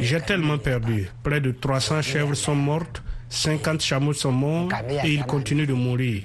J'ai 0.00 0.20
tellement 0.20 0.58
perdu. 0.58 1.08
Près 1.22 1.40
de 1.40 1.52
300 1.52 2.02
chèvres 2.02 2.34
sont 2.34 2.56
mortes, 2.56 3.04
50 3.28 3.80
chameaux 3.80 4.14
sont 4.14 4.32
morts 4.32 4.68
et 5.04 5.12
ils 5.12 5.24
continuent 5.24 5.68
de 5.68 5.74
mourir. 5.74 6.24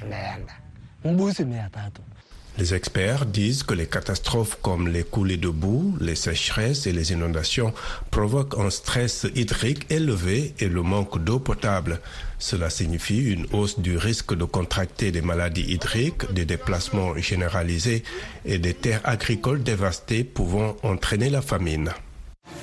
Les 2.57 2.73
experts 2.73 3.27
disent 3.27 3.61
que 3.61 3.75
les 3.75 3.85
catastrophes 3.85 4.57
comme 4.63 4.87
les 4.87 5.03
coulées 5.03 5.37
de 5.37 5.49
boue, 5.49 5.95
les 6.01 6.15
sécheresses 6.15 6.87
et 6.87 6.91
les 6.91 7.11
inondations 7.11 7.71
provoquent 8.09 8.57
un 8.57 8.71
stress 8.71 9.27
hydrique 9.35 9.85
élevé 9.91 10.55
et 10.59 10.67
le 10.67 10.81
manque 10.81 11.23
d'eau 11.23 11.37
potable. 11.37 12.01
Cela 12.39 12.71
signifie 12.71 13.31
une 13.31 13.45
hausse 13.53 13.79
du 13.79 13.95
risque 13.95 14.35
de 14.35 14.43
contracter 14.43 15.11
des 15.11 15.21
maladies 15.21 15.71
hydriques, 15.71 16.31
des 16.33 16.45
déplacements 16.45 17.15
généralisés 17.17 18.03
et 18.43 18.57
des 18.57 18.73
terres 18.73 19.01
agricoles 19.03 19.61
dévastées 19.61 20.23
pouvant 20.23 20.75
entraîner 20.81 21.29
la 21.29 21.43
famine. 21.43 21.91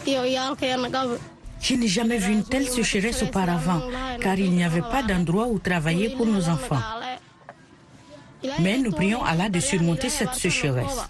Je 0.07 1.75
n'ai 1.75 1.89
jamais 1.89 2.19
vu 2.19 2.33
une 2.33 2.45
telle 2.45 2.69
sécheresse 2.69 3.23
auparavant, 3.23 3.81
car 4.21 4.37
il 4.37 4.51
n'y 4.51 4.65
avait 4.65 4.81
pas 4.81 5.05
d'endroit 5.05 5.47
où 5.47 5.61
travailler 5.61 6.11
pour 6.11 6.27
nos 6.27 6.49
enfants. 6.49 6.83
Mais 8.61 8.79
nous 8.79 8.91
prions 8.93 9.23
Allah 9.25 9.49
de 9.49 9.61
surmonter 9.61 10.09
cette 10.09 10.35
sécheresse. 10.35 11.09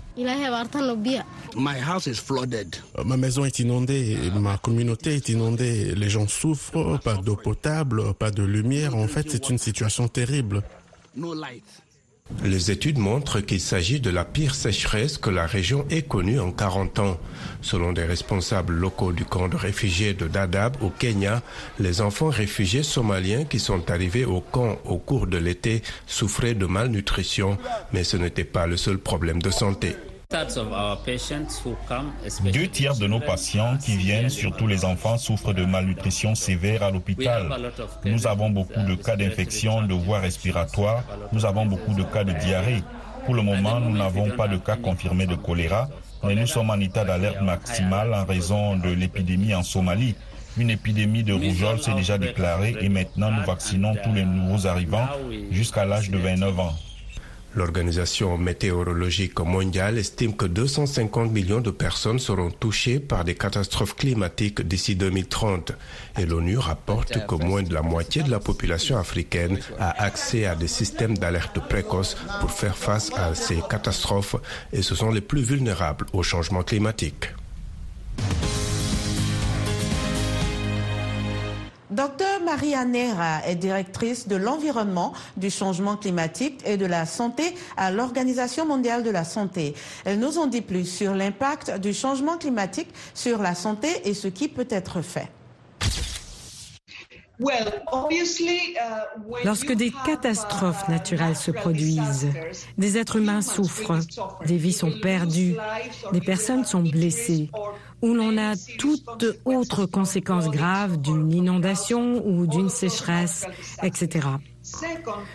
Ma 3.05 3.17
maison 3.17 3.45
est 3.45 3.59
inondée, 3.59 4.17
ma 4.35 4.59
communauté 4.59 5.15
est 5.15 5.29
inondée, 5.29 5.95
les 5.95 6.09
gens 6.09 6.29
souffrent, 6.29 6.99
pas 7.01 7.15
d'eau 7.17 7.37
potable, 7.37 8.15
pas 8.15 8.31
de 8.31 8.43
lumière. 8.43 8.97
En 8.97 9.09
fait, 9.09 9.31
c'est 9.31 9.49
une 9.51 9.59
situation 9.59 10.09
terrible. 10.09 10.63
Les 12.43 12.71
études 12.71 12.99
montrent 12.99 13.41
qu'il 13.41 13.61
s'agit 13.61 14.01
de 14.01 14.11
la 14.11 14.25
pire 14.25 14.55
sécheresse 14.55 15.19
que 15.19 15.31
la 15.31 15.47
région 15.47 15.87
ait 15.91 16.03
connue 16.03 16.41
en 16.41 16.53
40 16.53 16.99
ans. 16.99 17.19
Selon 17.61 17.93
des 17.93 18.05
responsables 18.05 18.73
locaux 18.75 19.13
du 19.13 19.25
camp 19.25 19.49
de 19.49 19.57
réfugiés 19.57 20.15
de 20.15 20.27
Dadaab 20.27 20.77
au 20.83 20.91
Kenya, 20.91 21.43
les 21.79 22.01
enfants 22.01 22.29
réfugiés 22.29 22.83
somaliens 22.83 23.45
qui 23.45 23.59
sont 23.59 23.91
arrivés 23.91 24.25
au 24.25 24.41
camp 24.41 24.79
au 24.85 24.99
cours 24.99 25.27
de 25.27 25.37
l'été 25.37 25.83
souffraient 26.07 26.55
de 26.55 26.67
malnutrition, 26.67 27.59
mais 27.93 28.05
ce 28.05 28.17
n'était 28.17 28.45
pas 28.45 28.67
le 28.67 28.77
seul 28.77 28.99
problème 28.99 29.41
de 29.41 29.51
santé. 29.51 29.95
Deux 32.53 32.67
tiers 32.67 32.97
de 32.97 33.07
nos 33.07 33.21
patients 33.21 33.77
qui 33.79 33.97
viennent, 33.97 34.31
surtout 34.31 34.67
les 34.67 34.85
enfants, 34.85 35.17
souffrent 35.17 35.55
de 35.55 35.65
malnutrition 35.65 36.35
sévère 36.35 36.83
à 36.83 36.91
l'hôpital. 36.91 37.73
Nous 38.05 38.27
avons 38.27 38.51
beaucoup 38.51 38.83
de 38.83 38.97
cas 38.97 39.15
d'infection 39.15 39.83
de 39.83 39.95
voies 39.95 40.19
respiratoires. 40.19 41.05
Nous 41.33 41.47
avons 41.47 41.67
beaucoup 41.67 41.95
de 41.95 42.03
cas 42.03 42.25
de 42.25 42.33
diarrhée. 42.33 42.83
Pour 43.27 43.35
le 43.35 43.43
moment, 43.43 43.79
nous 43.79 43.97
n'avons 43.97 44.31
pas 44.31 44.49
de 44.49 44.57
cas 44.57 44.77
confirmés 44.77 45.27
de 45.27 45.37
choléra, 45.37 45.89
mais 46.25 46.35
nous 46.35 46.49
sommes 46.49 46.71
en 46.71 46.81
état 46.81 47.05
d'alerte 47.05 47.41
maximale 47.41 48.13
en 48.13 48.25
raison 48.25 48.77
de 48.77 48.91
l'épidémie 48.91 49.55
en 49.55 49.63
Somalie. 49.63 50.17
Une 50.57 50.71
épidémie 50.71 51.23
de 51.23 51.33
rougeole 51.33 51.81
s'est 51.81 51.95
déjà 51.95 52.19
déclarée 52.19 52.75
et 52.81 52.89
maintenant 52.89 53.31
nous 53.31 53.45
vaccinons 53.45 53.95
tous 54.03 54.13
les 54.13 54.25
nouveaux 54.25 54.67
arrivants 54.67 55.09
jusqu'à 55.53 55.85
l'âge 55.85 56.11
de 56.11 56.19
29 56.19 56.59
ans. 56.59 56.75
L'Organisation 57.57 58.37
météorologique 58.37 59.39
mondiale 59.39 59.99
estime 59.99 60.35
que 60.35 60.47
250 60.47 61.31
millions 61.31 61.61
de 61.61 61.71
personnes 61.71 62.19
seront 62.19 62.51
touchées 62.51 62.99
par 62.99 63.25
des 63.25 63.37
catastrophes 63.37 63.95
climatiques 63.95 64.63
d'ici 64.63 64.97
2030. 64.97 65.73
Et 66.19 66.27
l'ONU 66.27 66.59
rapporte 66.59 67.25
que 67.27 67.35
moins 67.37 67.63
de 67.63 67.73
la 67.73 67.83
moitié 67.83 68.25
de 68.25 68.31
la 68.31 68.41
population 68.41 68.99
africaine 68.99 69.61
a 69.79 70.03
accès 70.03 70.47
à 70.47 70.57
des 70.57 70.67
systèmes 70.67 71.17
d'alerte 71.17 71.61
précoce 71.69 72.17
pour 72.41 72.51
faire 72.51 72.77
face 72.77 73.13
à 73.15 73.37
ces 73.37 73.61
catastrophes 73.71 74.37
et 74.73 74.83
ce 74.83 74.97
sont 74.97 75.13
les 75.13 75.21
plus 75.21 75.43
vulnérables 75.43 76.07
au 76.13 76.25
changement 76.25 76.65
climatique. 76.65 77.29
Docteur 81.95 82.41
Maria 82.43 82.85
Nera 82.85 83.47
est 83.47 83.55
directrice 83.55 84.27
de 84.27 84.35
l'environnement, 84.35 85.13
du 85.37 85.49
changement 85.49 85.97
climatique 85.97 86.61
et 86.67 86.77
de 86.77 86.87
la 86.87 87.07
santé 87.07 87.55
à 87.77 87.93
l'Organisation 87.93 88.67
mondiale 88.67 89.05
de 89.05 89.11
la 89.11 89.23
santé. 89.23 89.77
Elle 90.05 90.19
nous 90.19 90.39
en 90.39 90.49
dit 90.49 90.61
plus 90.61 90.87
sur 90.87 91.15
l'impact 91.15 91.79
du 91.79 91.95
changement 91.95 92.37
climatique 92.37 92.89
sur 93.15 93.41
la 93.41 93.55
santé 93.55 93.87
et 94.07 94.15
ce 94.15 94.27
qui 94.27 94.49
peut 94.49 94.67
être 94.71 95.03
fait. 95.03 95.29
Lorsque 99.45 99.73
des 99.73 99.93
catastrophes 100.05 100.89
naturelles 100.89 101.37
se 101.37 101.53
produisent, 101.53 102.29
des 102.77 102.99
êtres 102.99 103.17
humains 103.17 103.43
souffrent, 103.43 104.01
des 104.47 104.57
vies 104.57 104.73
sont 104.73 104.93
perdues, 105.01 105.57
des 106.13 106.21
personnes 106.21 106.65
sont 106.65 106.83
blessées 106.83 107.51
où 108.05 108.13
l'on 108.13 108.37
a 108.37 108.55
toute 108.79 109.25
autre 109.47 109.87
conséquence 109.87 110.51
grave 110.51 111.01
d'une 111.01 111.33
inondation 111.33 112.23
ou 112.27 112.47
d'une 112.47 112.69
sécheresse, 112.69 113.47
etc. 113.83 114.29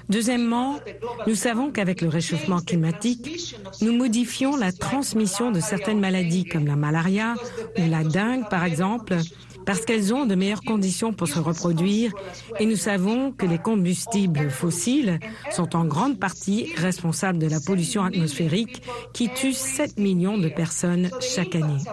Deuxièmement, 0.08 0.80
nous 1.26 1.34
savons 1.34 1.72
qu'avec 1.72 2.02
le 2.02 2.10
réchauffement 2.10 2.60
climatique, 2.60 3.56
nous 3.82 3.94
modifions 3.94 4.56
la 4.56 4.72
transmission 4.72 5.52
de 5.52 5.60
certaines 5.60 6.00
maladies 6.00 6.46
comme 6.46 6.68
la 6.68 6.76
malaria 6.76 7.34
ou 7.78 7.90
la 7.90 8.04
dengue, 8.04 8.48
par 8.50 8.64
exemple, 8.64 9.18
parce 9.70 9.86
qu'elles 9.86 10.16
ont 10.16 10.26
de 10.26 10.34
meilleures 10.34 10.64
conditions 10.64 11.14
pour 11.14 11.28
se 11.28 11.38
reproduire 11.38 12.12
et 12.60 12.66
nous 12.66 12.76
savons 12.76 13.32
que 13.32 13.46
les 13.46 13.60
combustibles 13.60 14.50
fossiles 14.50 15.20
sont 15.52 15.76
en 15.76 15.86
grande 15.86 16.20
partie 16.20 16.74
responsables 16.76 17.38
de 17.38 17.46
la 17.46 17.60
pollution 17.60 18.04
atmosphérique 18.04 18.82
qui 19.14 19.30
tue 19.32 19.54
7 19.54 20.00
millions 20.00 20.40
de 20.40 20.50
personnes 20.50 21.12
chaque 21.22 21.54
année. 21.54 21.84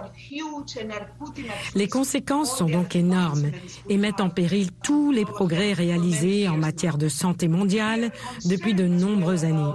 Les 1.75 1.87
conséquences 1.87 2.57
sont 2.57 2.65
donc 2.65 2.97
énormes 2.97 3.51
et 3.91 3.99
mettent 3.99 4.23
en 4.23 4.31
péril 4.31 4.71
tous 4.83 5.13
les 5.13 5.27
progrès 5.27 5.75
réalisés 5.75 6.49
en 6.49 6.57
matière 6.57 6.97
de 6.97 7.11
santé 7.11 7.47
mondiale 7.47 8.11
depuis 8.47 8.73
de 8.73 8.87
nombreuses 8.87 9.45
années. 9.45 9.75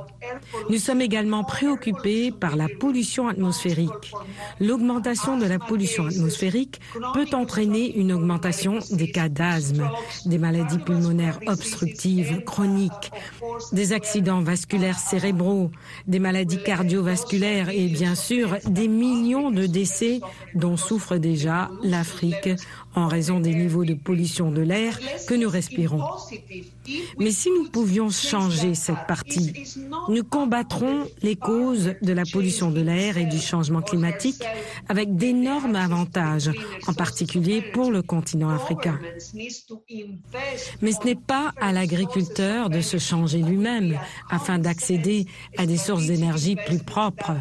Nous 0.72 0.78
sommes 0.78 1.02
également 1.02 1.44
préoccupés 1.44 2.32
par 2.32 2.56
la 2.56 2.68
pollution 2.68 3.28
atmosphérique. 3.28 4.14
L'augmentation 4.60 5.38
de 5.38 5.46
la 5.46 5.60
pollution 5.60 6.08
atmosphérique 6.08 6.80
peut 7.14 7.28
entraîner 7.34 7.91
une 7.96 8.12
augmentation 8.12 8.80
des 8.92 9.12
cas 9.12 9.30
d'asthme, 9.30 9.90
des 10.26 10.38
maladies 10.38 10.80
pulmonaires 10.80 11.40
obstructives 11.48 12.44
chroniques, 12.46 13.12
des 13.72 13.94
accidents 13.94 14.42
vasculaires 14.42 15.00
cérébraux, 15.00 15.72
des 16.08 16.20
maladies 16.20 16.62
cardiovasculaires 16.64 17.70
et 17.70 17.88
bien 17.88 18.16
sûr 18.16 18.58
des 18.66 18.88
millions 18.88 19.52
de 19.52 19.66
décès 19.66 20.22
dont 20.56 20.78
souffre 20.78 21.18
déjà 21.18 21.70
l'Afrique 21.84 22.50
en 22.96 23.08
raison 23.08 23.40
des 23.40 23.54
niveaux 23.54 23.86
de 23.86 23.94
pollution 23.94 24.52
de 24.52 24.62
l'air 24.62 25.00
que 25.28 25.34
nous 25.34 25.50
respirons. 25.50 26.04
Mais 27.20 27.32
si 27.32 27.50
nous 27.50 27.70
pouvions 27.70 28.10
changer 28.10 28.76
cette 28.76 29.08
partie, 29.08 29.54
nous 30.10 30.24
combattrons 30.24 31.06
les 31.22 31.36
causes 31.36 31.94
de 32.02 32.14
la 32.14 32.24
pollution 32.26 32.72
de 32.72 32.82
l'air 32.82 33.18
et 33.18 33.26
du 33.26 33.40
changement 33.40 33.82
climatique 33.82 34.44
avec 34.90 35.16
d'énormes 35.16 35.76
avantages, 35.76 36.52
en 36.88 36.94
particulier 36.94 37.62
pour 37.74 37.92
le 37.92 38.02
continent 38.02 38.50
africain. 38.50 39.00
Mais 40.82 40.92
ce 40.92 41.06
n'est 41.06 41.16
pas 41.16 41.54
à 41.62 41.72
l'agriculteur 41.72 42.70
de 42.70 42.82
se 42.82 42.98
changer 42.98 43.40
lui-même 43.40 43.98
afin 44.30 44.60
d'accéder 44.60 45.26
à 45.58 45.66
des 45.66 45.78
sources 45.78 46.08
d'énergie 46.08 46.56
plus 46.56 46.80
propres. 46.80 47.34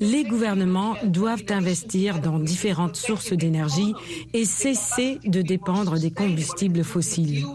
Les 0.00 0.24
gouvernements 0.24 0.96
doivent 1.04 1.44
investir 1.50 2.20
dans 2.20 2.38
différentes 2.38 2.96
sources 2.96 3.32
d'énergie 3.32 3.94
et 4.32 4.44
cesser 4.44 5.18
de 5.24 5.42
dépendre 5.42 5.98
des 5.98 6.10
combustibles 6.10 6.84
fossiles. 6.84 7.46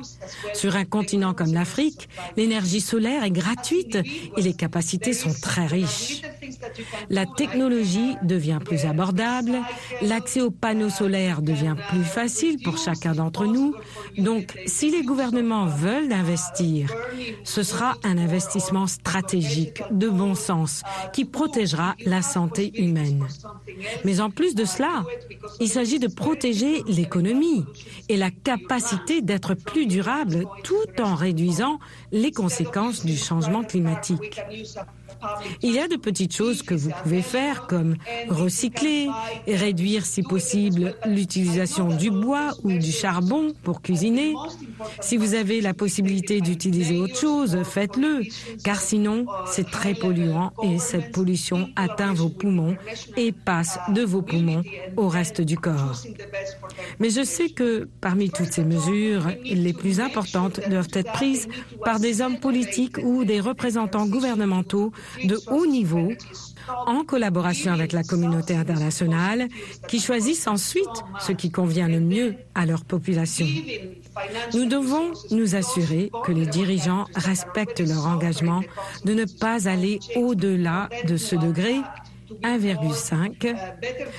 Sur 0.53 0.75
un 0.75 0.85
continent 0.85 1.33
comme 1.33 1.53
l'Afrique, 1.53 2.09
l'énergie 2.37 2.81
solaire 2.81 3.23
est 3.23 3.31
gratuite 3.31 3.97
et 4.37 4.41
les 4.41 4.53
capacités 4.53 5.13
sont 5.13 5.33
très 5.41 5.65
riches. 5.65 6.21
La 7.09 7.25
technologie 7.25 8.15
devient 8.23 8.59
plus 8.63 8.85
abordable, 8.85 9.59
l'accès 10.01 10.41
aux 10.41 10.51
panneaux 10.51 10.89
solaires 10.89 11.41
devient 11.41 11.75
plus 11.89 12.03
facile 12.03 12.61
pour 12.63 12.77
chacun 12.77 13.13
d'entre 13.13 13.45
nous. 13.45 13.73
Donc, 14.17 14.57
si 14.65 14.89
les 14.89 15.03
gouvernements 15.03 15.65
veulent 15.65 16.11
investir, 16.11 16.93
ce 17.43 17.63
sera 17.63 17.95
un 18.03 18.17
investissement 18.17 18.87
stratégique, 18.87 19.81
de 19.91 20.09
bon 20.09 20.35
sens, 20.35 20.83
qui 21.13 21.25
protégera 21.25 21.88
la 22.05 22.21
santé 22.21 22.71
humaine. 22.81 23.25
Mais 24.05 24.19
en 24.19 24.29
plus 24.29 24.55
de 24.55 24.65
cela, 24.65 25.03
il 25.59 25.69
s'agit 25.69 25.99
de 25.99 26.07
protéger 26.07 26.83
l'économie 26.87 27.65
et 28.07 28.17
la 28.17 28.31
capacité 28.31 29.21
d'être 29.21 29.53
plus 29.53 29.85
durable 29.85 30.45
tout 30.63 31.01
en 31.01 31.15
réduisant 31.15 31.79
les 32.11 32.31
conséquences 32.31 33.05
du 33.05 33.15
changement 33.15 33.63
climatique. 33.63 34.41
Il 35.61 35.73
y 35.73 35.79
a 35.79 35.87
de 35.87 35.95
petites 35.95 36.35
choses 36.35 36.61
que 36.61 36.73
vous 36.73 36.91
pouvez 37.03 37.21
faire 37.21 37.67
comme 37.67 37.95
recycler, 38.29 39.07
réduire 39.47 40.05
si 40.05 40.23
possible 40.23 40.95
l'utilisation 41.05 41.87
du 41.89 42.09
bois 42.11 42.51
ou 42.63 42.71
du 42.71 42.91
charbon 42.91 43.53
pour 43.63 43.81
cuisiner. 43.81 44.33
Si 45.01 45.17
vous 45.17 45.33
avez 45.33 45.61
la 45.61 45.73
possibilité 45.73 46.41
d'utiliser 46.41 46.97
autre 46.97 47.17
chose, 47.17 47.57
faites-le, 47.63 48.23
car 48.63 48.79
sinon 48.79 49.25
c'est 49.45 49.69
très 49.69 49.93
polluant 49.93 50.51
et 50.63 50.79
cette 50.79 51.11
pollution 51.11 51.69
atteint 51.75 52.13
vos 52.13 52.29
poumons 52.29 52.75
et 53.17 53.31
passe 53.31 53.79
de 53.89 54.03
vos 54.03 54.21
poumons 54.21 54.63
au 54.97 55.07
reste 55.07 55.41
du 55.41 55.57
corps. 55.57 56.03
Mais 56.99 57.09
je 57.09 57.23
sais 57.23 57.49
que 57.49 57.87
parmi 58.01 58.29
toutes 58.29 58.53
ces 58.53 58.63
mesures, 58.63 59.27
les 59.43 59.73
plus 59.73 59.99
importantes 59.99 60.59
doivent 60.69 60.89
être 60.93 61.11
prises 61.11 61.47
par 61.83 61.99
des 61.99 62.21
hommes 62.21 62.39
politiques 62.39 62.97
ou 63.03 63.25
des 63.25 63.39
représentants 63.39 64.05
gouvernementaux 64.05 64.91
de 65.23 65.39
haut 65.51 65.65
niveau 65.65 66.11
en 66.85 67.03
collaboration 67.03 67.71
avec 67.71 67.93
la 67.93 68.03
communauté 68.03 68.55
internationale 68.55 69.47
qui 69.87 69.99
choisissent 69.99 70.47
ensuite 70.47 70.85
ce 71.19 71.31
qui 71.31 71.51
convient 71.51 71.87
le 71.87 71.99
mieux 71.99 72.35
à 72.55 72.65
leur 72.65 72.85
population. 72.85 73.47
Nous 74.53 74.65
devons 74.65 75.13
nous 75.31 75.55
assurer 75.55 76.11
que 76.25 76.31
les 76.31 76.45
dirigeants 76.45 77.05
respectent 77.15 77.79
leur 77.79 78.05
engagement 78.05 78.61
de 79.05 79.13
ne 79.13 79.25
pas 79.25 79.67
aller 79.67 79.99
au-delà 80.15 80.89
de 81.07 81.17
ce 81.17 81.35
degré 81.35 81.75
1,5, 82.43 83.55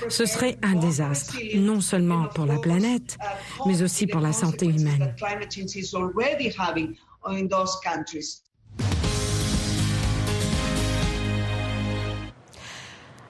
ce 0.09 0.25
serait 0.25 0.57
un 0.61 0.75
désastre, 0.75 1.37
non 1.55 1.79
seulement 1.81 2.27
pour 2.27 2.45
la 2.45 2.59
planète, 2.59 3.17
mais 3.65 3.81
aussi 3.81 4.05
pour 4.05 4.19
la 4.19 4.33
santé 4.33 4.65
humaine. 4.65 5.15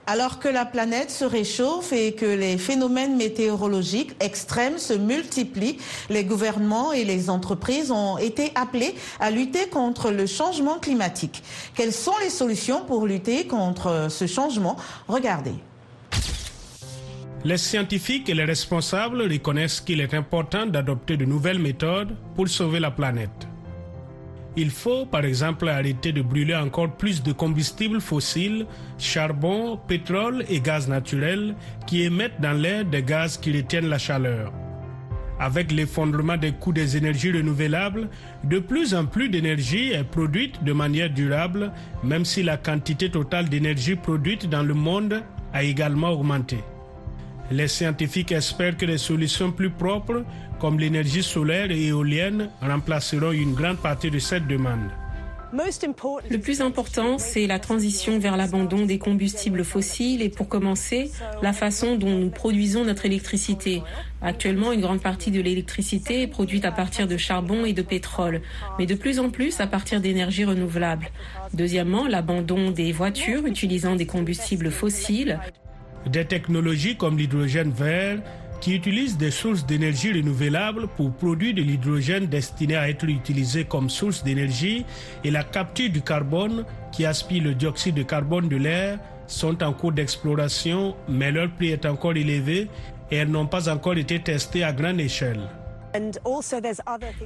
Alors 0.08 0.40
que 0.40 0.48
la 0.48 0.66
planète 0.66 1.12
se 1.12 1.24
réchauffe 1.24 1.94
et 1.94 2.14
que 2.14 2.26
les 2.26 2.58
phénomènes 2.58 3.16
météorologiques 3.16 4.16
extrêmes 4.20 4.78
se 4.78 4.94
multiplient, 4.94 5.78
les 6.10 6.26
gouvernements 6.26 6.92
et 6.92 7.06
les 7.06 7.30
entreprises 7.30 7.92
ont 7.92 8.18
été 8.18 8.52
appelés 8.56 8.96
à 9.20 9.30
lutter 9.30 9.68
contre 9.70 10.12
le 10.12 10.26
changement 10.26 10.80
climatique. 10.80 11.44
Quelles 11.76 11.94
sont 11.94 12.18
les 12.22 12.30
solutions 12.30 12.84
pour 12.86 13.06
lutter 13.06 13.46
contre 13.46 14.08
ce 14.10 14.26
changement? 14.26 14.76
Regardez. 15.08 15.54
Les 17.44 17.58
scientifiques 17.58 18.30
et 18.30 18.34
les 18.34 18.46
responsables 18.46 19.22
reconnaissent 19.22 19.82
qu'il 19.82 20.02
est 20.02 20.14
important 20.14 20.66
d'adopter 20.66 21.18
de 21.18 21.26
nouvelles 21.26 21.60
méthodes 21.60 22.16
pour 22.36 22.48
sauver 22.48 22.80
la 22.80 22.92
planète. 22.92 23.51
Il 24.58 24.70
faut 24.70 25.06
par 25.06 25.24
exemple 25.24 25.70
arrêter 25.70 26.12
de 26.12 26.22
brûler 26.22 26.56
encore 26.56 26.92
plus 26.92 27.24
de 27.24 27.32
combustibles 27.32 28.02
fossiles, 28.02 28.66
charbon, 28.98 29.80
pétrole 29.88 30.44
et 30.50 30.60
gaz 30.60 30.90
naturel 30.90 31.56
qui 31.88 32.02
émettent 32.04 32.42
dans 32.42 32.52
l'air 32.52 32.84
des 32.84 33.02
gaz 33.02 33.38
qui 33.38 33.56
retiennent 33.56 33.88
la 33.88 33.98
chaleur. 33.98 34.52
Avec 35.40 35.72
l'effondrement 35.72 36.38
des 36.38 36.52
coûts 36.52 36.74
des 36.74 36.98
énergies 36.98 37.32
renouvelables, 37.32 38.10
de 38.44 38.60
plus 38.60 38.94
en 38.94 39.06
plus 39.06 39.30
d'énergie 39.30 39.92
est 39.92 40.04
produite 40.04 40.64
de 40.64 40.74
manière 40.74 41.10
durable, 41.10 41.72
même 42.04 42.26
si 42.26 42.44
la 42.44 42.58
quantité 42.58 43.10
totale 43.10 43.50
d'énergie 43.50 43.96
produite 43.96 44.50
dans 44.50 44.64
le 44.64 44.74
monde 44.74 45.24
a 45.54 45.64
également 45.64 46.10
augmenté. 46.10 46.58
Les 47.52 47.68
scientifiques 47.68 48.32
espèrent 48.32 48.78
que 48.78 48.86
des 48.86 48.98
solutions 48.98 49.52
plus 49.52 49.70
propres, 49.70 50.24
comme 50.60 50.80
l'énergie 50.80 51.22
solaire 51.22 51.70
et 51.70 51.88
éolienne, 51.88 52.50
remplaceront 52.62 53.34
une 53.34 53.54
grande 53.54 53.78
partie 53.78 54.10
de 54.10 54.20
cette 54.20 54.48
demande. 54.48 54.90
Le 55.54 56.38
plus 56.38 56.62
important, 56.62 57.18
c'est 57.18 57.46
la 57.46 57.60
transition 57.60 58.20
vers 58.20 58.38
l'abandon 58.38 58.86
des 58.86 58.98
combustibles 58.98 59.66
fossiles 59.66 60.22
et 60.22 60.30
pour 60.30 60.48
commencer, 60.48 61.12
la 61.42 61.52
façon 61.52 61.98
dont 61.98 62.18
nous 62.18 62.30
produisons 62.30 62.86
notre 62.86 63.06
électricité. 63.06 63.84
Actuellement, 64.22 64.72
une 64.72 64.80
grande 64.80 65.02
partie 65.02 65.30
de 65.30 65.42
l'électricité 65.42 66.22
est 66.22 66.28
produite 66.28 66.64
à 66.64 66.72
partir 66.72 67.06
de 67.06 67.18
charbon 67.18 67.66
et 67.66 67.74
de 67.74 67.82
pétrole, 67.82 68.42
mais 68.80 68.86
de 68.86 68.96
plus 68.96 69.20
en 69.20 69.30
plus 69.30 69.60
à 69.60 69.68
partir 69.68 70.00
d'énergies 70.00 70.46
renouvelables. 70.46 71.10
Deuxièmement, 71.54 72.08
l'abandon 72.08 72.72
des 72.72 72.94
voitures 72.94 73.46
utilisant 73.46 73.98
des 73.98 74.06
combustibles 74.06 74.72
fossiles. 74.72 75.38
Des 76.08 76.26
technologies 76.26 76.98
comme 76.98 77.18
l'hydrogène 77.18 77.72
vert 77.72 78.20
qui 78.60 78.76
utilisent 78.76 79.18
des 79.18 79.32
sources 79.32 79.66
d'énergie 79.66 80.14
renouvelables 80.14 80.88
pour 80.96 81.12
produire 81.12 81.56
de 81.56 81.62
l'hydrogène 81.62 82.28
destiné 82.28 82.76
à 82.76 82.90
être 82.90 83.10
utilisé 83.10 83.66
comme 83.66 83.90
source 83.90 84.24
d'énergie 84.24 84.86
et 85.24 85.32
la 85.32 85.44
capture 85.44 85.90
du 85.90 86.02
carbone 86.02 86.64
qui 86.92 87.06
aspire 87.06 87.44
le 87.44 87.56
dioxyde 87.56 87.96
de 87.96 88.04
carbone 88.04 88.48
de 88.48 88.58
l'air 88.58 89.00
sont 89.28 89.64
en 89.64 89.74
cours 89.74 89.94
d'exploration, 89.94 90.96
mais 91.10 91.32
leur 91.32 91.50
prix 91.52 91.70
est 91.70 91.86
encore 91.86 92.16
élevé 92.16 92.68
et 93.10 93.16
elles 93.16 93.32
n'ont 93.32 93.48
pas 93.48 93.70
encore 93.70 93.98
été 93.98 94.20
testées 94.20 94.64
à 94.64 94.74
grande 94.74 95.00
échelle. 95.00 95.50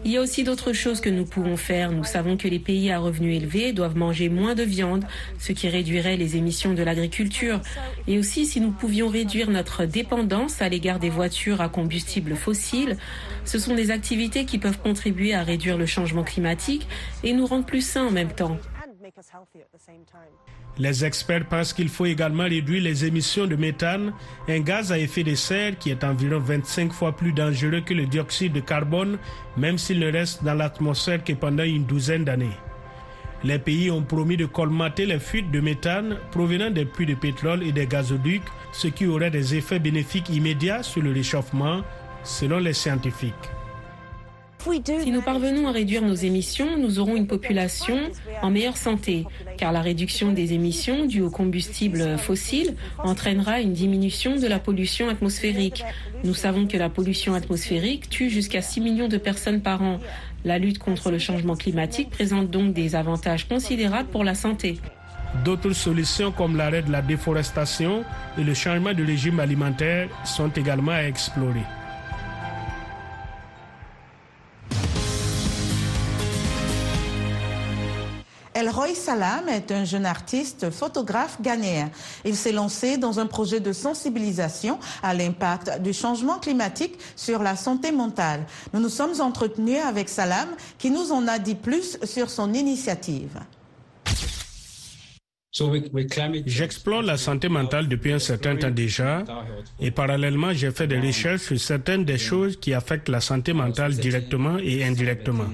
Il 0.04 0.12
y 0.12 0.18
a 0.18 0.22
aussi 0.22 0.44
d'autres 0.44 0.74
choses 0.74 1.02
que 1.02 1.10
nous 1.10 1.26
pouvons 1.26 1.58
faire. 1.58 1.92
Nous 1.92 2.04
savons 2.04 2.38
que 2.38 2.48
les 2.48 2.60
pays 2.60 2.92
à 2.92 3.00
revenus 3.00 3.38
élevés 3.38 3.74
doivent 3.74 3.98
manger 3.98 4.30
moins 4.30 4.56
de 4.56 4.64
viande, 4.64 5.06
ce 5.40 5.52
qui 5.52 5.68
réduirait 5.68 6.18
les 6.18 6.38
émissions 6.38 6.74
de 6.74 6.84
l'agriculture. 6.84 7.62
Et 8.08 8.18
aussi, 8.18 8.46
si 8.46 8.62
nous 8.62 8.72
pouvions 8.72 9.08
réduire 9.08 9.50
notre 9.50 9.86
dépendance 9.86 10.62
à 10.62 10.70
l'égard 10.70 11.00
des 11.00 11.10
voitures 11.10 11.62
à 11.62 11.70
combustible 11.70 12.36
fossile, 12.36 12.98
ce 13.44 13.60
sont 13.60 13.76
des 13.76 13.92
activités 13.92 14.46
qui 14.46 14.58
peuvent 14.58 14.80
contribuer 14.80 15.34
à 15.34 15.44
réduire 15.44 15.78
le 15.78 15.86
changement 15.86 16.24
climatique 16.24 16.88
et 17.24 17.34
nous 17.34 17.46
rendre 17.46 17.66
plus 17.66 17.82
sains 17.82 18.08
en 18.08 18.12
même 18.12 18.32
temps. 18.32 18.58
Les 20.78 21.06
experts 21.06 21.48
pensent 21.48 21.74
qu'il 21.74 21.90
faut 21.90 22.06
également 22.06 22.44
réduire 22.44 22.84
les 22.84 23.06
émissions 23.06 23.46
de 23.46 23.56
méthane, 23.56 24.14
un 24.48 24.60
gaz 24.60 24.92
à 24.92 25.00
effet 25.00 25.24
de 25.24 25.36
serre 25.36 25.78
qui 25.78 25.92
est 25.92 26.04
environ 26.04 26.40
25 26.40 26.92
fois 26.92 27.12
plus 27.16 27.32
dangereux 27.32 27.82
que 27.82 27.94
le 27.94 28.06
dioxyde 28.06 28.54
de 28.54 28.60
carbone, 28.60 29.18
même 29.58 29.78
s'il 29.78 30.00
ne 30.00 30.12
reste 30.12 30.44
dans 30.44 30.54
l'atmosphère 30.54 31.24
que 31.24 31.34
pendant 31.34 31.64
une 31.64 31.86
douzaine 31.86 32.26
d'années. 32.26 32.58
Les 33.44 33.60
pays 33.60 33.92
ont 33.92 34.02
promis 34.02 34.38
de 34.38 34.46
colmater 34.46 35.06
les 35.06 35.20
fuites 35.20 35.52
de 35.52 35.60
méthane 35.60 36.18
provenant 36.32 36.72
des 36.72 36.86
puits 36.86 37.06
de 37.06 37.14
pétrole 37.16 37.64
et 37.64 37.72
des 37.72 37.86
gazoducs, 37.86 38.42
ce 38.72 38.88
qui 38.88 39.06
aurait 39.06 39.30
des 39.30 39.56
effets 39.56 39.80
bénéfiques 39.80 40.30
immédiats 40.30 40.84
sur 40.84 41.02
le 41.02 41.12
réchauffement, 41.12 41.84
selon 42.24 42.58
les 42.58 42.74
scientifiques. 42.74 43.55
Si 44.66 45.12
nous 45.12 45.22
parvenons 45.22 45.68
à 45.68 45.72
réduire 45.72 46.02
nos 46.02 46.16
émissions, 46.16 46.76
nous 46.80 46.98
aurons 46.98 47.16
une 47.16 47.28
population 47.28 47.98
en 48.42 48.50
meilleure 48.50 48.78
santé, 48.78 49.26
car 49.58 49.72
la 49.72 49.82
réduction 49.82 50.32
des 50.32 50.54
émissions 50.54 51.06
dues 51.06 51.22
aux 51.22 51.30
combustibles 51.30 52.18
fossiles 52.18 52.74
entraînera 52.98 53.62
une 53.62 53.74
diminution 53.74 54.38
de 54.38 54.48
la 54.48 54.58
pollution 54.58 55.08
atmosphérique. 55.08 55.84
Nous 56.24 56.34
savons 56.34 56.66
que 56.66 56.78
la 56.78 56.90
pollution 56.90 57.36
atmosphérique 57.36 58.10
tue 58.10 58.32
jusqu'à 58.32 58.64
6 58.64 58.82
millions 58.82 59.08
de 59.08 59.18
personnes 59.18 59.62
par 59.62 59.84
an. 59.84 60.00
La 60.44 60.58
lutte 60.58 60.80
contre 60.80 61.12
le 61.12 61.20
changement 61.20 61.56
climatique 61.56 62.10
présente 62.10 62.50
donc 62.50 62.74
des 62.74 62.96
avantages 62.96 63.48
considérables 63.48 64.10
pour 64.10 64.24
la 64.24 64.34
santé. 64.34 64.80
D'autres 65.44 65.74
solutions 65.74 66.32
comme 66.32 66.58
l'arrêt 66.58 66.82
de 66.82 66.92
la 66.92 67.04
déforestation 67.04 68.04
et 68.36 68.44
le 68.44 68.56
changement 68.56 68.96
de 68.96 69.06
régime 69.06 69.40
alimentaire 69.40 70.10
sont 70.26 70.50
également 70.50 70.94
à 70.94 71.04
explorer. 71.04 71.62
Salam 78.96 79.48
est 79.50 79.72
un 79.72 79.84
jeune 79.84 80.06
artiste 80.06 80.70
photographe 80.72 81.42
ghanéen. 81.42 81.92
Il 82.24 82.36
s'est 82.36 82.52
lancé 82.52 82.98
dans 82.98 83.20
un 83.20 83.28
projet 83.28 83.60
de 83.60 83.74
sensibilisation 83.74 84.80
à 85.04 85.14
l'impact 85.14 85.82
du 85.82 85.94
changement 85.94 86.40
climatique 86.40 86.98
sur 87.16 87.44
la 87.44 87.56
santé 87.56 87.92
mentale. 87.92 88.46
Nous 88.74 88.80
nous 88.80 88.90
sommes 88.90 89.22
entretenus 89.22 89.82
avec 89.86 90.10
Salam 90.10 90.50
qui 90.78 90.90
nous 90.90 91.12
en 91.12 91.28
a 91.28 91.40
dit 91.40 91.56
plus 91.56 91.98
sur 92.04 92.30
son 92.30 92.54
initiative. 92.54 93.40
J'explore 96.46 97.02
la 97.02 97.16
santé 97.16 97.48
mentale 97.48 97.88
depuis 97.88 98.12
un 98.12 98.20
certain 98.20 98.58
temps 98.58 98.72
déjà 98.72 99.24
et 99.80 99.90
parallèlement 99.90 100.52
j'ai 100.52 100.72
fait 100.72 100.86
des 100.86 101.00
recherches 101.00 101.44
sur 101.44 101.58
certaines 101.58 102.04
des 102.04 102.18
choses 102.18 102.60
qui 102.60 102.74
affectent 102.74 103.08
la 103.08 103.22
santé 103.22 103.54
mentale 103.54 103.96
directement 103.96 104.58
et 104.58 104.84
indirectement. 104.84 105.48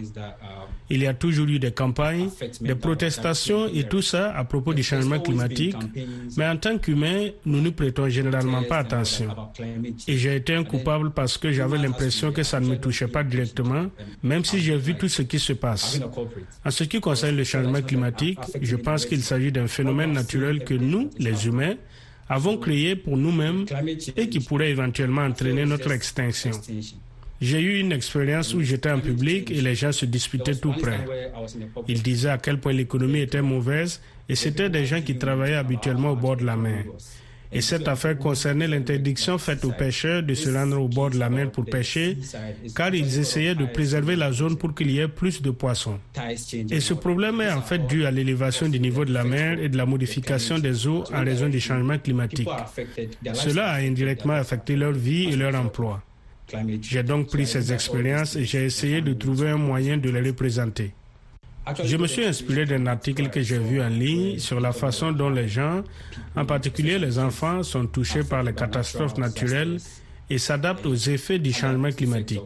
Il 0.94 1.02
y 1.02 1.08
a 1.08 1.14
toujours 1.14 1.48
eu 1.48 1.58
des 1.58 1.72
campagnes, 1.72 2.30
des 2.60 2.76
protestations 2.76 3.70
et 3.74 3.86
tout 3.86 4.02
ça 4.02 4.36
à 4.36 4.44
propos 4.44 4.74
du 4.74 4.84
changement 4.84 5.20
climatique, 5.22 5.78
mais 6.36 6.46
en 6.46 6.58
tant 6.58 6.78
qu'humain, 6.80 7.30
nous 7.46 7.62
ne 7.62 7.70
prêtons 7.70 8.10
généralement 8.10 8.64
pas 8.64 8.80
attention. 8.80 9.30
Et 10.06 10.18
j'ai 10.18 10.36
été 10.36 10.54
un 10.54 10.66
coupable 10.66 11.12
parce 11.12 11.38
que 11.38 11.50
j'avais 11.54 11.78
l'impression 11.78 12.34
que 12.34 12.44
ça 12.44 12.60
ne 12.60 12.68
me 12.68 12.76
touchait 12.76 13.08
pas 13.08 13.24
directement, 13.24 13.86
même 14.22 14.44
si 14.44 14.60
j'ai 14.60 14.76
vu 14.76 14.96
tout 14.96 15.08
ce 15.08 15.22
qui 15.22 15.40
se 15.40 15.54
passe. 15.54 16.02
En 16.66 16.72
ce 16.72 16.84
qui 16.84 17.00
concerne 17.00 17.38
le 17.38 17.46
changement 17.46 17.82
climatique, 17.82 18.40
je 18.62 18.76
pense 18.76 19.06
qu'il 19.06 19.22
s'agit 19.24 19.54
d'un 19.54 19.68
phénomène 19.68 19.90
naturel 19.93 20.63
que 20.63 20.73
nous, 20.73 21.10
les 21.17 21.47
humains, 21.47 21.75
avons 22.30 22.58
créé 22.58 22.95
pour 22.95 23.17
nous-mêmes 23.17 23.65
et 24.15 24.30
qui 24.30 24.39
pourrait 24.39 24.69
éventuellement 24.71 25.23
entraîner 25.23 25.65
notre 25.65 25.91
extinction. 25.91 26.51
J'ai 27.41 27.60
eu 27.60 27.80
une 27.80 27.91
expérience 27.91 28.54
où 28.54 28.62
j'étais 28.62 28.91
en 28.91 28.99
public 28.99 29.49
et 29.49 29.62
les 29.62 29.73
gens 29.73 29.91
se 29.91 30.06
disputaient 30.06 30.56
tout 30.56 30.73
près. 30.73 30.99
Ils 31.88 32.04
disaient 32.04 32.30
à 32.30 32.38
quel 32.38 32.60
point 32.60 32.71
l'économie 32.71 33.21
était 33.21 33.41
mauvaise 33.41 33.99
et 34.30 34.36
c'était 34.36 34.69
des 34.69 34.86
gens 34.86 35.01
qui 35.01 35.17
travaillaient 35.17 35.56
habituellement 35.56 36.12
au 36.12 36.15
bord 36.15 36.38
de 36.38 36.45
la 36.45 36.56
mer. 36.56 36.86
Et 37.54 37.60
cette 37.62 37.88
affaire 37.88 38.18
concernait 38.18 38.68
l'interdiction 38.68 39.38
faite 39.38 39.66
aux 39.66 39.72
pêcheurs 39.72 40.24
de 40.24 40.34
se 40.34 40.50
rendre 40.50 40.80
au 40.82 40.88
bord 40.88 41.10
de 41.10 41.18
la 41.20 41.30
mer 41.30 41.52
pour 41.52 41.66
pêcher, 41.66 42.18
car 42.76 42.94
ils 42.96 43.20
essayaient 43.20 43.56
de 43.56 43.66
préserver 43.66 44.16
la 44.16 44.32
zone 44.32 44.58
pour 44.58 44.74
qu'il 44.74 44.90
y 44.92 45.00
ait 45.00 45.08
plus 45.10 45.42
de 45.42 45.52
poissons. 45.52 46.00
Et 46.70 46.80
ce 46.80 46.94
problème 46.94 47.42
est 47.42 47.52
en 47.52 47.62
fait 47.62 47.86
dû 47.88 48.06
à 48.06 48.12
l'élévation 48.12 48.70
du 48.70 48.80
niveau 48.80 49.04
de 49.04 49.14
la 49.14 49.24
mer 49.26 49.60
et 49.60 49.68
de 49.68 49.76
la 49.78 49.86
modification 49.86 50.60
des 50.60 50.88
eaux 50.88 51.04
en 51.14 51.24
raison 51.26 51.50
du 51.50 51.60
changement 51.60 51.98
climatique. 51.98 52.48
Cela 53.34 53.70
a 53.72 53.80
indirectement 53.82 54.34
affecté 54.34 54.76
leur 54.78 54.94
vie 54.94 55.26
et 55.26 55.36
leur 55.36 55.54
emploi. 55.56 56.02
J'ai 56.82 57.04
donc 57.04 57.28
pris 57.28 57.48
ces 57.48 57.72
expériences 57.74 58.36
et 58.36 58.46
j'ai 58.46 58.66
essayé 58.66 59.02
de 59.02 59.14
trouver 59.14 59.50
un 59.50 59.58
moyen 59.58 59.98
de 59.98 60.10
les 60.10 60.22
représenter. 60.22 60.94
Je 61.84 61.95
me 61.97 62.08
suis 62.08 62.26
inspiré 62.26 62.65
d'un 62.65 62.88
article 62.88 63.30
que 63.30 63.41
j'ai 63.41 63.60
vu 63.60 63.82
en 63.82 63.88
ligne 63.89 64.39
sur 64.39 64.60
la 64.60 64.71
façon 64.71 65.12
dont 65.12 65.30
les 65.30 65.47
gens, 65.47 65.84
en 66.36 66.45
particulier 66.45 66.97
les 66.97 67.19
enfants, 67.19 67.62
sont 67.63 67.86
touchés 67.86 68.24
par 68.24 68.43
les 68.43 68.54
catastrophes 68.54 69.17
naturelles 69.17 69.78
et 70.30 70.38
s'adaptent 70.38 70.86
aux 70.86 70.95
effets 70.95 71.39
du 71.39 71.54
changement 71.54 71.91
climatique. 71.91 72.41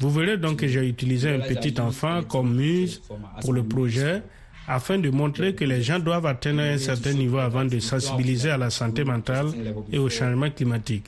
Vous 0.00 0.10
verrez 0.10 0.36
donc 0.36 0.60
que 0.60 0.66
j'ai 0.68 0.86
utilisé 0.88 1.34
un 1.34 1.40
petit 1.40 1.80
enfant 1.80 2.22
comme 2.22 2.56
muse 2.56 3.02
pour 3.40 3.52
le 3.52 3.62
projet 3.62 4.22
afin 4.66 4.98
de 4.98 5.10
montrer 5.10 5.54
que 5.54 5.64
les 5.64 5.82
gens 5.82 5.98
doivent 5.98 6.26
atteindre 6.26 6.60
un 6.62 6.78
certain 6.78 7.12
niveau 7.12 7.38
avant 7.38 7.64
de 7.64 7.78
sensibiliser 7.78 8.50
à 8.50 8.56
la 8.56 8.70
santé 8.70 9.04
mentale 9.04 9.46
et 9.92 9.98
au 9.98 10.08
changement 10.08 10.50
climatique. 10.50 11.04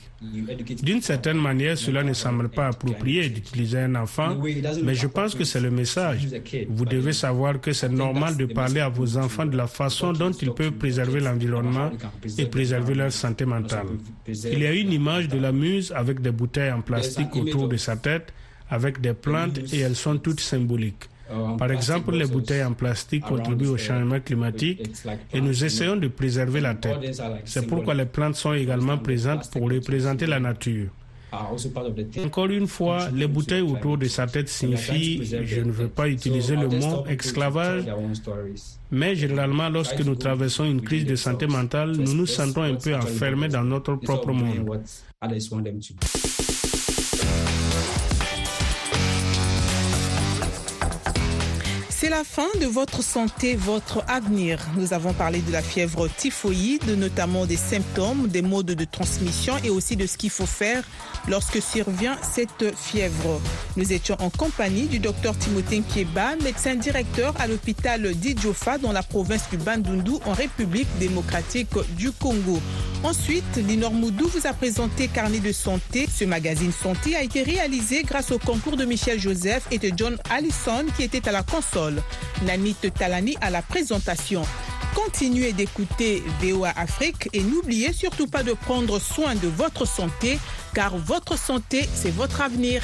D'une 0.83 1.01
certaine 1.01 1.37
manière, 1.37 1.77
cela 1.77 2.03
ne 2.03 2.13
semble 2.13 2.49
pas 2.49 2.67
approprié 2.67 3.29
d'utiliser 3.29 3.79
un 3.79 3.95
enfant, 3.95 4.37
mais 4.83 4.95
je 4.95 5.07
pense 5.07 5.35
que 5.35 5.43
c'est 5.43 5.59
le 5.59 5.71
message. 5.71 6.27
Vous 6.69 6.85
devez 6.85 7.13
savoir 7.13 7.59
que 7.59 7.73
c'est 7.73 7.89
normal 7.89 8.37
de 8.37 8.45
parler 8.45 8.79
à 8.81 8.89
vos 8.89 9.17
enfants 9.17 9.45
de 9.45 9.57
la 9.57 9.67
façon 9.67 10.13
dont 10.13 10.31
ils 10.31 10.51
peuvent 10.53 10.71
préserver 10.73 11.19
l'environnement 11.19 11.91
et 12.37 12.45
préserver 12.45 12.95
leur 12.95 13.11
santé 13.11 13.45
mentale. 13.45 13.87
Il 14.27 14.59
y 14.59 14.65
a 14.67 14.73
une 14.73 14.91
image 14.93 15.27
de 15.27 15.37
la 15.39 15.51
muse 15.51 15.91
avec 15.95 16.21
des 16.21 16.31
bouteilles 16.31 16.71
en 16.71 16.81
plastique 16.81 17.35
autour 17.35 17.67
de 17.67 17.77
sa 17.77 17.95
tête, 17.95 18.33
avec 18.69 18.99
des 19.01 19.13
plantes 19.13 19.59
et 19.73 19.79
elles 19.79 19.95
sont 19.95 20.17
toutes 20.17 20.41
symboliques. 20.41 21.05
Par 21.57 21.71
exemple, 21.71 22.15
les 22.15 22.25
bouteilles 22.25 22.63
en 22.63 22.73
plastique 22.73 23.23
contribuent 23.25 23.67
au 23.67 23.77
changement 23.77 24.19
climatique 24.19 24.81
et 25.33 25.41
nous 25.41 25.63
essayons 25.63 25.95
de 25.95 26.07
préserver 26.07 26.61
la 26.61 26.75
tête. 26.75 27.21
C'est 27.45 27.67
pourquoi 27.67 27.93
les 27.93 28.05
plantes 28.05 28.35
sont 28.35 28.53
également 28.53 28.97
présentes 28.97 29.49
pour 29.51 29.69
représenter 29.69 30.25
la 30.25 30.39
nature. 30.39 30.89
Encore 32.23 32.47
une 32.47 32.67
fois, 32.67 33.09
les 33.13 33.27
bouteilles 33.27 33.61
autour 33.61 33.97
de 33.97 34.05
sa 34.07 34.27
tête 34.27 34.47
signifient, 34.47 35.23
je 35.43 35.61
ne 35.61 35.71
veux 35.71 35.89
pas 35.89 36.07
utiliser 36.07 36.55
le 36.55 36.69
mot 36.69 37.05
esclavage, 37.07 37.83
mais 38.91 39.15
généralement 39.15 39.67
lorsque 39.69 39.99
nous 39.99 40.15
traversons 40.15 40.63
une 40.63 40.81
crise 40.81 41.05
de 41.05 41.15
santé 41.15 41.45
mentale, 41.47 41.91
nous 41.97 42.13
nous 42.13 42.25
sentons 42.25 42.61
un 42.63 42.75
peu 42.75 42.95
enfermés 42.95 43.49
dans 43.49 43.63
notre 43.63 43.95
propre 43.95 44.31
monde. 44.31 44.79
C'est 52.07 52.13
la 52.13 52.23
fin 52.23 52.47
de 52.61 52.65
votre 52.65 53.03
santé, 53.03 53.55
votre 53.55 54.01
avenir. 54.07 54.65
Nous 54.77 54.93
avons 54.93 55.11
parlé 55.11 55.41
de 55.41 55.51
la 55.51 55.61
fièvre 55.61 56.07
typhoïde, 56.07 56.97
notamment 56.97 57.45
des 57.45 57.57
symptômes, 57.57 58.29
des 58.29 58.41
modes 58.41 58.67
de 58.67 58.85
transmission 58.85 59.55
et 59.61 59.69
aussi 59.69 59.97
de 59.97 60.07
ce 60.07 60.17
qu'il 60.17 60.29
faut 60.29 60.45
faire 60.45 60.85
lorsque 61.27 61.61
survient 61.61 62.15
cette 62.21 62.73
fièvre. 62.77 63.41
Nous 63.75 63.91
étions 63.91 64.15
en 64.21 64.29
compagnie 64.29 64.85
du 64.85 64.99
docteur 64.99 65.37
Timothée 65.37 65.81
Kieba, 65.81 66.37
médecin 66.41 66.75
directeur 66.75 67.33
à 67.41 67.47
l'hôpital 67.47 68.13
d'Idjofa 68.13 68.77
dans 68.77 68.93
la 68.93 69.03
province 69.03 69.49
du 69.49 69.57
Bandundu 69.57 70.13
en 70.25 70.31
République 70.31 70.87
démocratique 70.99 71.75
du 71.97 72.13
Congo. 72.13 72.61
Ensuite, 73.03 73.57
Linor 73.57 73.93
Moudou 73.93 74.27
vous 74.27 74.47
a 74.47 74.53
présenté 74.53 75.07
Carnet 75.07 75.39
de 75.39 75.51
santé. 75.51 76.07
Ce 76.13 76.25
magazine 76.25 76.71
santé 76.71 77.15
a 77.15 77.23
été 77.23 77.43
réalisé 77.43 78.03
grâce 78.03 78.31
au 78.31 78.39
concours 78.39 78.75
de 78.75 78.85
Michel 78.85 79.19
Joseph 79.19 79.65
et 79.71 79.77
de 79.77 79.91
John 79.95 80.17
Allison 80.29 80.85
qui 80.95 81.03
était 81.03 81.27
à 81.29 81.31
la 81.31 81.43
console. 81.43 82.01
Nanit 82.45 82.75
Talani 82.97 83.37
à 83.41 83.49
la 83.49 83.61
présentation. 83.61 84.41
Continuez 84.95 85.53
d'écouter 85.53 86.23
VOA 86.41 86.73
Afrique 86.75 87.29
et 87.33 87.43
n'oubliez 87.43 87.93
surtout 87.93 88.27
pas 88.27 88.43
de 88.43 88.53
prendre 88.53 88.99
soin 88.99 89.35
de 89.35 89.47
votre 89.47 89.85
santé 89.85 90.39
car 90.73 90.97
votre 90.97 91.37
santé, 91.37 91.87
c'est 91.93 92.11
votre 92.11 92.41
avenir. 92.41 92.83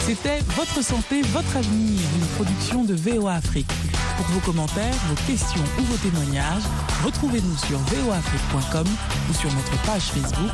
C'était 0.00 0.40
Votre 0.56 0.82
santé, 0.82 1.22
votre 1.22 1.56
avenir, 1.56 2.00
une 2.16 2.26
production 2.36 2.84
de 2.84 2.94
VOA 2.94 3.34
Afrique. 3.34 3.70
Pour 4.16 4.26
vos 4.26 4.40
commentaires, 4.40 4.94
vos 5.08 5.26
questions 5.26 5.64
ou 5.78 5.82
vos 5.82 5.96
témoignages, 5.96 6.62
retrouvez-nous 7.04 7.56
sur 7.56 7.78
voafrique.com 7.78 8.86
ou 9.30 9.34
sur 9.34 9.52
notre 9.52 9.82
page 9.82 10.04
Facebook 10.12 10.52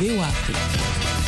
VOA 0.00 1.21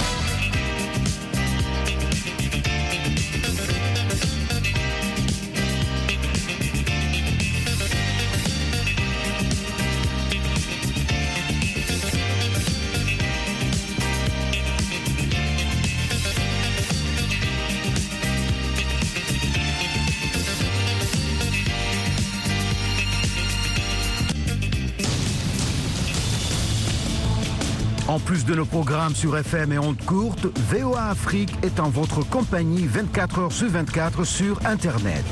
En 28.14 28.20
plus 28.20 28.44
de 28.44 28.54
nos 28.54 28.64
programmes 28.64 29.16
sur 29.16 29.36
FM 29.36 29.72
et 29.72 29.78
ondes 29.78 30.00
courtes, 30.04 30.46
VOA 30.70 31.08
Afrique 31.08 31.52
est 31.64 31.80
en 31.80 31.88
votre 31.88 32.20
compagnie 32.20 32.86
24 32.86 33.38
heures 33.40 33.52
sur 33.52 33.68
24 33.68 34.22
sur 34.22 34.64
Internet. 34.64 35.24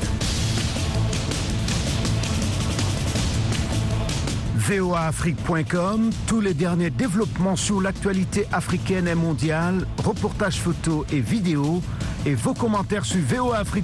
voaafrique.com, 4.56 6.10
tous 6.26 6.40
les 6.40 6.54
derniers 6.54 6.90
développements 6.90 7.54
sur 7.54 7.80
l'actualité 7.80 8.48
africaine 8.50 9.06
et 9.06 9.14
mondiale, 9.14 9.86
reportages 10.02 10.58
photos 10.58 11.06
et 11.12 11.20
vidéos, 11.20 11.82
et 12.26 12.34
vos 12.34 12.54
commentaires 12.54 13.04
sur 13.04 13.20
voaafrique.com 13.20 13.80